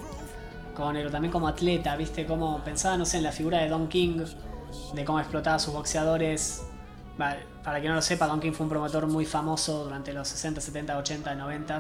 como 0.75 0.93
negro, 0.93 1.13
también 1.13 1.31
como 1.31 1.47
atleta, 1.47 1.95
viste, 1.95 2.27
como 2.27 2.65
pensaba, 2.65 2.97
no 2.97 3.05
sé, 3.05 3.19
en 3.19 3.23
la 3.23 3.31
figura 3.33 3.59
de 3.59 3.69
Don 3.69 3.89
King, 3.89 4.25
de 4.95 5.05
cómo 5.05 5.19
explotaba 5.21 5.57
a 5.57 5.59
sus 5.59 5.73
boxeadores. 5.75 6.63
Para 7.17 7.81
quien 7.81 7.89
no 7.91 7.97
lo 7.97 8.03
sepa, 8.03 8.27
Don 8.27 8.41
King 8.41 8.53
fue 8.53 8.65
un 8.65 8.71
promotor 8.71 9.07
muy 9.07 9.25
famoso 9.27 9.85
durante 9.85 10.13
los 10.13 10.29
60, 10.29 10.61
70, 10.61 10.97
80, 10.99 11.35
90. 11.35 11.79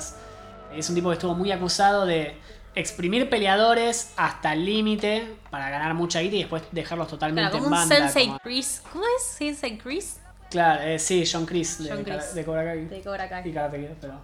Es 0.74 0.88
un 0.88 0.94
tipo 0.94 1.09
que 1.09 1.14
estuvo 1.14 1.35
muy 1.35 1.53
acusado 1.53 2.05
de 2.07 2.37
exprimir 2.74 3.31
peleadores 3.31 4.12
hasta 4.16 4.53
el 4.53 4.64
límite 4.64 5.37
para 5.51 5.70
ganar 5.70 5.94
mucha 5.94 6.20
guita 6.20 6.37
y 6.37 6.38
después 6.40 6.62
dejarlos 6.72 7.09
totalmente 7.09 7.51
Claro, 7.51 7.57
en 7.59 7.64
como 7.64 7.77
un 7.77 7.88
banda. 7.88 7.96
Sensei 8.09 8.27
como- 8.27 8.38
Chris. 8.40 8.83
¿Cómo 8.92 9.05
es 9.16 9.22
Sensei 9.24 9.79
Chris? 9.79 10.16
Claro, 10.51 10.83
eh, 10.83 10.98
sí, 10.98 11.24
John 11.31 11.46
Chris 11.46 11.83
de, 11.85 11.90
John 11.90 12.03
Chris. 12.05 12.35
de 12.35 12.44
Cobra 12.44 12.64
Kai. 12.64 12.85
De 12.87 13.01
Cobra 13.03 13.29
Kai. 13.29 13.48
Y 13.48 13.53
Karate 13.53 13.79
Kid, 13.79 13.94
pero. 14.01 14.14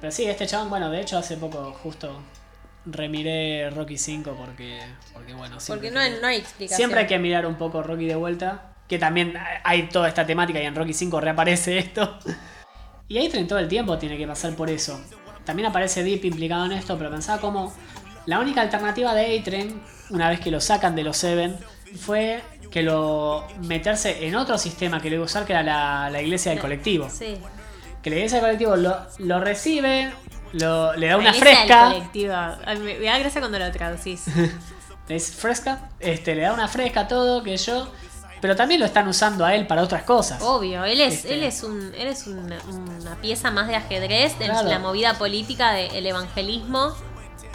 Pero 0.00 0.10
sí, 0.12 0.24
este 0.26 0.46
chabón, 0.46 0.68
bueno, 0.70 0.90
de 0.90 1.00
hecho 1.00 1.16
hace 1.18 1.36
poco 1.36 1.72
justo 1.82 2.10
remiré 2.86 3.70
Rocky 3.70 3.96
5 3.98 4.34
porque. 4.38 4.80
Porque 5.12 5.34
bueno, 5.34 5.60
siempre, 5.60 5.88
Porque 5.88 5.94
no 5.94 6.00
hay, 6.00 6.20
no 6.20 6.26
hay 6.26 6.36
explicación. 6.38 6.76
siempre 6.76 7.00
hay 7.00 7.06
que 7.06 7.18
mirar 7.18 7.46
un 7.46 7.56
poco 7.56 7.82
Rocky 7.82 8.06
de 8.06 8.16
vuelta. 8.16 8.68
Que 8.88 8.98
también 8.98 9.34
hay 9.64 9.84
toda 9.88 10.08
esta 10.08 10.26
temática 10.26 10.60
y 10.60 10.66
en 10.66 10.74
Rocky 10.74 10.92
5 10.92 11.20
reaparece 11.20 11.78
esto. 11.78 12.18
Y 13.08 13.24
A-Train 13.26 13.46
todo 13.46 13.58
el 13.58 13.68
tiempo 13.68 13.98
tiene 13.98 14.16
que 14.18 14.26
pasar 14.26 14.54
por 14.54 14.68
eso. 14.70 15.00
También 15.44 15.68
aparece 15.68 16.02
Deep 16.04 16.24
implicado 16.24 16.66
en 16.66 16.72
esto, 16.72 16.96
pero 16.98 17.10
pensaba 17.10 17.40
como 17.40 17.74
la 18.26 18.38
única 18.38 18.60
alternativa 18.60 19.14
de 19.14 19.38
A-Train, 19.38 19.80
una 20.10 20.28
vez 20.28 20.40
que 20.40 20.50
lo 20.50 20.60
sacan 20.60 20.94
de 20.94 21.02
los 21.04 21.16
Seven, 21.16 21.56
fue 21.98 22.42
que 22.70 22.82
lo 22.82 23.46
meterse 23.62 24.26
en 24.26 24.34
otro 24.36 24.56
sistema 24.56 25.00
que 25.00 25.10
le 25.10 25.16
iba 25.16 25.24
a 25.24 25.26
usar, 25.26 25.44
que 25.44 25.52
era 25.52 25.62
la, 25.62 26.08
la 26.10 26.22
iglesia 26.22 26.52
del 26.52 26.60
colectivo. 26.60 27.08
Sí. 27.10 27.36
Que 28.02 28.10
la 28.10 28.16
iglesia 28.16 28.38
del 28.38 28.44
colectivo 28.46 28.76
lo, 28.76 28.96
lo 29.18 29.40
recibe, 29.40 30.10
lo, 30.52 30.94
le 30.94 31.06
da 31.08 31.16
una 31.16 31.32
fresca. 31.32 31.94
me, 32.78 32.98
me 32.98 33.04
da 33.06 33.18
gracia 33.18 33.40
cuando 33.40 33.58
lo 33.58 33.70
traducís. 33.72 34.24
Es 35.08 35.32
fresca, 35.34 35.90
este, 36.00 36.34
le 36.34 36.42
da 36.42 36.54
una 36.54 36.68
fresca 36.68 37.06
todo, 37.08 37.42
que 37.42 37.56
yo. 37.56 37.88
Pero 38.40 38.56
también 38.56 38.80
lo 38.80 38.86
están 38.86 39.06
usando 39.08 39.44
a 39.44 39.54
él 39.54 39.66
para 39.66 39.82
otras 39.82 40.04
cosas. 40.04 40.40
Obvio, 40.42 40.84
él 40.84 41.00
es, 41.00 41.14
Este. 41.16 41.34
él 41.34 41.42
es, 41.42 41.62
un, 41.64 41.92
él 41.96 42.08
es 42.08 42.26
un- 42.26 42.50
una 43.00 43.16
pieza 43.20 43.50
más 43.50 43.68
de 43.68 43.76
ajedrez 43.76 44.32
en 44.40 44.48
Claro. 44.50 44.68
la 44.68 44.78
movida 44.78 45.14
política 45.18 45.72
del 45.72 46.06
evangelismo, 46.06 46.94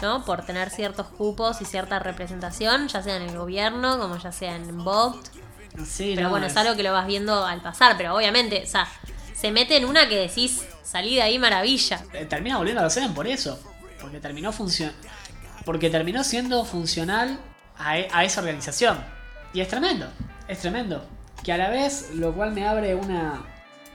¿no? 0.00 0.24
Por 0.24 0.44
tener 0.44 0.70
ciertos 0.70 1.08
cupos 1.08 1.60
y 1.60 1.64
cierta 1.64 1.98
representación, 1.98 2.86
ya 2.88 3.02
sea 3.02 3.16
en 3.16 3.22
el 3.22 3.36
gobierno, 3.36 3.98
como 3.98 4.16
ya 4.18 4.30
sea 4.30 4.54
en 4.54 4.84
Vogt. 4.84 5.26
Sí, 5.86 6.12
Pero 6.14 6.24
no, 6.28 6.30
bueno, 6.30 6.46
es 6.46 6.56
algo 6.56 6.76
que 6.76 6.82
lo 6.82 6.92
vas 6.92 7.06
viendo 7.06 7.44
al 7.44 7.60
pasar, 7.60 7.96
pero 7.96 8.14
obviamente, 8.14 8.62
o 8.64 8.66
sea, 8.68 8.86
se 9.34 9.50
mete 9.52 9.76
en 9.76 9.84
una 9.84 10.08
que 10.08 10.16
decís, 10.16 10.62
salí 10.88 11.14
de 11.16 11.22
ahí 11.22 11.38
maravilla. 11.38 12.02
eh, 12.12 12.24
termina 12.24 12.56
volviendo 12.56 12.80
a 12.80 12.84
los 12.84 12.92
Seven 12.92 13.12
por 13.14 13.26
eso. 13.26 13.60
Porque 14.00 14.20
terminó 14.20 14.52
Porque 15.64 15.90
terminó 15.90 16.24
siendo 16.24 16.64
funcional 16.64 17.38
a, 17.76 17.98
e- 17.98 18.08
a 18.12 18.24
esa 18.24 18.40
organización. 18.40 18.98
Y 19.52 19.60
es 19.60 19.68
tremendo. 19.68 20.06
Es 20.46 20.60
tremendo. 20.60 21.04
Que 21.44 21.52
a 21.52 21.58
la 21.58 21.68
vez, 21.68 22.10
lo 22.14 22.32
cual 22.34 22.52
me 22.52 22.66
abre 22.66 22.94
una. 22.94 23.44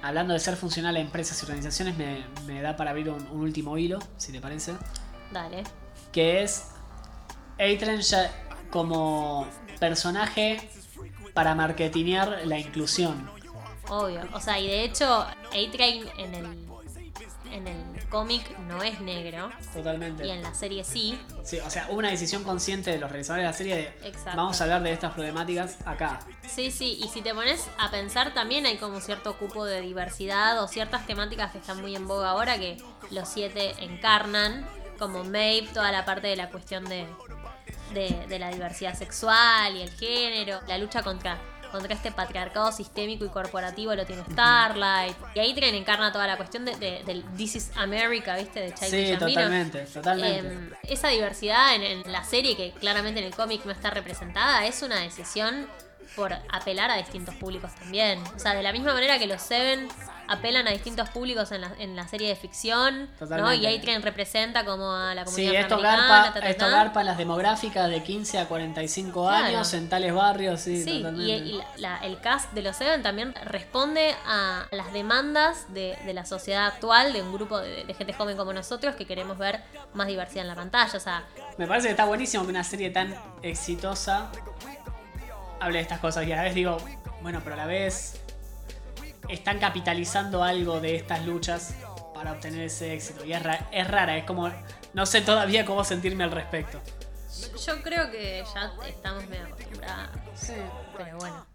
Hablando 0.02 0.34
de 0.34 0.40
ser 0.40 0.56
funcional 0.58 0.96
a 0.98 1.00
empresas 1.00 1.42
y 1.42 1.46
organizaciones, 1.46 1.98
me, 1.98 2.26
me 2.46 2.62
da 2.62 2.76
para 2.76 2.90
abrir 2.92 3.10
un, 3.10 3.26
un 3.28 3.40
último 3.42 3.78
hilo, 3.78 4.00
si 4.18 4.32
te 4.34 4.42
parece. 4.42 4.74
Dale. 5.32 5.64
Que 6.12 6.44
es. 6.44 6.66
A-Train 7.54 8.02
ya 8.02 8.30
como 8.70 9.48
personaje 9.80 10.70
para 11.34 11.56
marketinear 11.56 12.42
la 12.46 12.60
inclusión. 12.60 13.30
Obvio. 13.90 14.22
O 14.34 14.40
sea, 14.40 14.60
y 14.60 14.68
de 14.68 14.84
hecho, 14.84 15.22
A-Train 15.22 16.06
en 16.18 16.36
el, 16.36 16.68
en 17.54 17.68
el 17.68 18.10
cómic 18.10 18.58
no 18.68 18.84
es 18.84 19.00
negro. 19.00 19.50
Totalmente. 19.74 20.26
Y 20.26 20.32
en 20.32 20.42
la 20.42 20.54
serie 20.54 20.84
sí. 20.84 21.20
Sí, 21.44 21.60
o 21.60 21.70
sea, 21.70 21.88
hubo 21.90 22.00
una 22.00 22.10
decisión 22.10 22.44
consciente 22.44 22.92
de 22.92 22.98
los 22.98 23.10
realizadores 23.12 23.44
de 23.44 23.48
la 23.52 23.58
serie 23.58 23.76
de 23.76 24.08
Exacto. 24.08 24.38
vamos 24.38 24.60
a 24.60 24.64
hablar 24.64 24.84
de 24.84 24.92
estas 24.92 25.14
problemáticas 25.14 25.78
acá. 25.86 26.20
Sí, 26.48 26.72
sí, 26.72 27.00
y 27.04 27.08
si 27.10 27.22
te 27.22 27.34
pones 27.34 27.70
a 27.78 27.92
pensar 27.92 28.34
también 28.34 28.66
hay 28.66 28.78
como 28.78 29.00
cierto 29.00 29.38
cupo 29.38 29.66
de 29.66 29.82
diversidad 29.82 30.62
o 30.62 30.68
ciertas 30.68 31.06
temáticas 31.06 31.52
que 31.52 31.60
están 31.60 31.80
muy 31.82 31.96
en 31.96 32.08
boga 32.08 32.32
ahora 32.32 32.58
que 32.58 32.78
los 33.12 33.30
siete 33.30 33.74
encarnan, 33.80 34.68
como 35.00 35.24
Maeve, 35.24 35.68
toda 35.74 35.92
la 35.92 36.06
parte 36.06 36.28
de 36.28 36.36
la 36.36 36.50
cuestión 36.50 36.86
de, 36.86 37.06
de, 37.94 38.26
de 38.28 38.40
la 38.40 38.50
diversidad 38.50 38.96
sexual 38.96 39.76
y 39.76 39.82
el 39.82 39.90
género, 39.92 40.60
la 40.68 40.78
lucha 40.78 41.04
contra, 41.04 41.38
contra 41.74 41.94
este 41.94 42.12
patriarcado 42.14 42.72
sistémico 42.72 43.26
y 43.26 43.30
corporativo 43.30 43.94
lo 43.94 44.06
tiene 44.06 44.24
Starlight, 44.32 45.18
y 45.36 45.40
ahí 45.40 45.54
Tren 45.54 45.76
encarna 45.76 46.14
toda 46.14 46.26
la 46.28 46.38
cuestión 46.38 46.64
de, 46.64 46.78
de- 46.78 47.04
del 47.04 47.24
This 47.36 47.56
is 47.58 47.72
America, 47.76 48.38
¿viste? 48.38 48.62
De 48.62 48.74
Childish 48.74 49.10
Sí, 49.14 49.18
totalmente, 49.18 49.80
totalmente. 49.88 50.48
Em, 50.54 50.70
esa 50.84 51.10
diversidad 51.10 51.76
en, 51.76 51.82
en 51.84 52.12
la 52.12 52.24
serie, 52.24 52.56
que 52.56 52.72
claramente 52.72 53.20
en 53.20 53.26
el 53.26 53.36
cómic 53.36 53.66
no 53.66 53.72
está 53.74 53.90
representada, 53.90 54.66
es 54.66 54.82
una 54.82 55.02
decisión 55.02 55.68
por 56.16 56.34
apelar 56.52 56.92
a 56.92 56.96
distintos 56.98 57.36
públicos 57.36 57.72
también. 57.76 58.22
O 58.36 58.40
sea, 58.40 58.54
de 58.54 58.64
la 58.64 58.72
misma 58.72 58.94
manera 58.94 59.18
que 59.20 59.28
los 59.28 59.42
Seven 59.42 59.88
apelan 60.26 60.66
a 60.68 60.72
distintos 60.72 61.10
públicos 61.10 61.52
en 61.52 61.60
la, 61.62 61.72
en 61.80 61.98
la 61.98 62.08
serie 62.08 62.30
de 62.30 62.36
ficción, 62.38 63.10
¿no? 63.20 63.54
Y 63.54 63.66
A-Train 63.68 64.02
representa 64.02 64.64
como 64.64 64.90
a 64.94 65.14
la 65.14 65.26
Sí, 65.26 65.32
comunidad 65.36 65.62
esto 65.64 65.76
afroamericana, 65.76 66.08
garpa, 66.24 66.34
ta, 66.34 66.40
ta, 66.40 66.50
esto 66.50 66.66
ta. 66.66 66.72
garpa 66.72 67.04
las 67.04 67.18
demográficas 67.18 67.90
de 67.90 68.02
15 68.04 68.40
a 68.40 68.48
45 68.48 69.28
Claro. 69.28 69.46
años 69.48 69.74
en 69.74 69.90
tales 69.90 70.14
barrios, 70.14 70.62
sí, 70.62 70.82
Sí, 70.82 70.92
y, 70.92 70.98
totalmente. 71.00 71.46
y 71.46 71.52
la- 71.58 71.66
la- 71.76 71.98
el 72.06 72.20
cast 72.22 72.54
de 72.54 72.62
los 72.62 72.76
Seven 72.78 73.04
también 73.04 73.34
responde 73.44 74.16
a 74.26 74.66
las 74.72 74.94
demandas 74.94 75.74
de, 75.74 75.98
de 76.06 76.14
la 76.14 76.26
sociedad 76.26 76.68
actual, 76.68 77.12
de 77.12 77.22
un 77.22 77.34
grupo 77.34 77.60
de, 77.60 77.84
de 77.84 77.94
gente 77.94 78.14
joven 78.14 78.38
como 78.38 78.54
nosotros 78.54 78.96
que 78.96 79.06
queremos 79.06 79.38
ver 79.38 79.62
más 79.94 80.08
diversidad 80.08 80.44
en 80.44 80.48
la 80.48 80.56
pantalla. 80.56 80.98
O 80.98 81.02
sea, 81.02 81.26
Me 81.58 81.68
parece 81.68 81.88
que 81.88 81.92
está 81.92 82.06
buenísimo 82.06 82.44
que 82.46 82.50
una 82.50 82.64
serie 82.64 82.90
tan 82.92 83.14
exitosa 83.42 84.32
hable 85.64 85.78
de 85.80 85.84
estas 85.84 86.00
cosas 86.00 86.28
y 86.28 86.32
a 86.32 86.38
la 86.38 86.44
vez 86.44 86.54
digo, 86.56 86.78
bueno, 87.22 87.42
pero 87.44 87.54
a 87.56 87.58
la 87.58 87.66
vez 87.66 88.20
están 89.30 89.60
capitalizando 89.60 90.44
algo 90.44 90.80
de 90.82 90.96
estas 90.96 91.26
luchas 91.26 91.76
para 92.14 92.32
obtener 92.34 92.62
ese 92.66 92.94
éxito. 92.94 93.24
Y 93.26 93.34
es, 93.34 93.42
ra- 93.44 93.68
es 93.72 93.88
rara, 93.88 94.18
es 94.18 94.26
como, 94.26 94.52
no 94.94 95.06
sé 95.06 95.22
todavía 95.22 95.66
cómo 95.66 95.84
sentirme 95.84 96.24
al 96.24 96.32
respecto. 96.32 96.82
yo 97.66 97.82
creo 97.82 98.12
que 98.12 98.44
ya 98.54 98.74
estamos 98.88 99.26
medio 99.28 99.46
acostumbrados. 99.46 100.10
Sí. 100.36 100.54
Pero 100.98 101.18
bueno. 101.18 101.46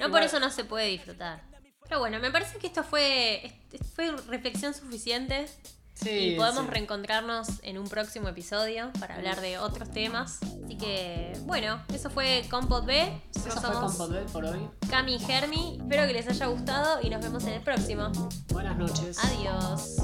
No 0.00 0.10
por 0.10 0.22
eso 0.22 0.40
no 0.40 0.50
se 0.50 0.64
puede 0.64 0.86
disfrutar. 0.86 1.42
Pero 1.86 2.00
bueno, 2.00 2.18
me 2.18 2.30
parece 2.30 2.58
que 2.58 2.66
esto 2.66 2.82
fue, 2.82 3.44
est- 3.72 3.84
fue 3.94 4.10
reflexión 4.28 4.72
suficiente. 4.72 5.46
Sí, 5.94 6.10
y 6.10 6.36
podemos 6.36 6.64
sí. 6.64 6.70
reencontrarnos 6.70 7.48
en 7.62 7.78
un 7.78 7.88
próximo 7.88 8.28
episodio 8.28 8.90
para 8.98 9.14
hablar 9.16 9.40
de 9.40 9.58
otros 9.58 9.90
temas. 9.90 10.40
Así 10.64 10.76
que, 10.76 11.32
bueno, 11.42 11.80
eso 11.92 12.10
fue 12.10 12.44
Compot 12.50 12.84
B. 12.84 13.00
Eso 13.00 13.46
Nosotros 13.46 13.54
fue 13.54 13.72
somos 13.72 13.96
Compost 13.96 14.12
B 14.12 14.20
por 14.32 14.44
hoy. 14.44 14.68
Cami 14.90 15.14
y 15.14 15.18
Germi. 15.20 15.78
Espero 15.80 16.06
que 16.06 16.12
les 16.12 16.28
haya 16.28 16.46
gustado 16.46 17.00
y 17.02 17.10
nos 17.10 17.22
vemos 17.22 17.44
en 17.44 17.54
el 17.54 17.62
próximo. 17.62 18.10
Buenas 18.48 18.76
noches. 18.76 19.18
Adiós. 19.24 19.96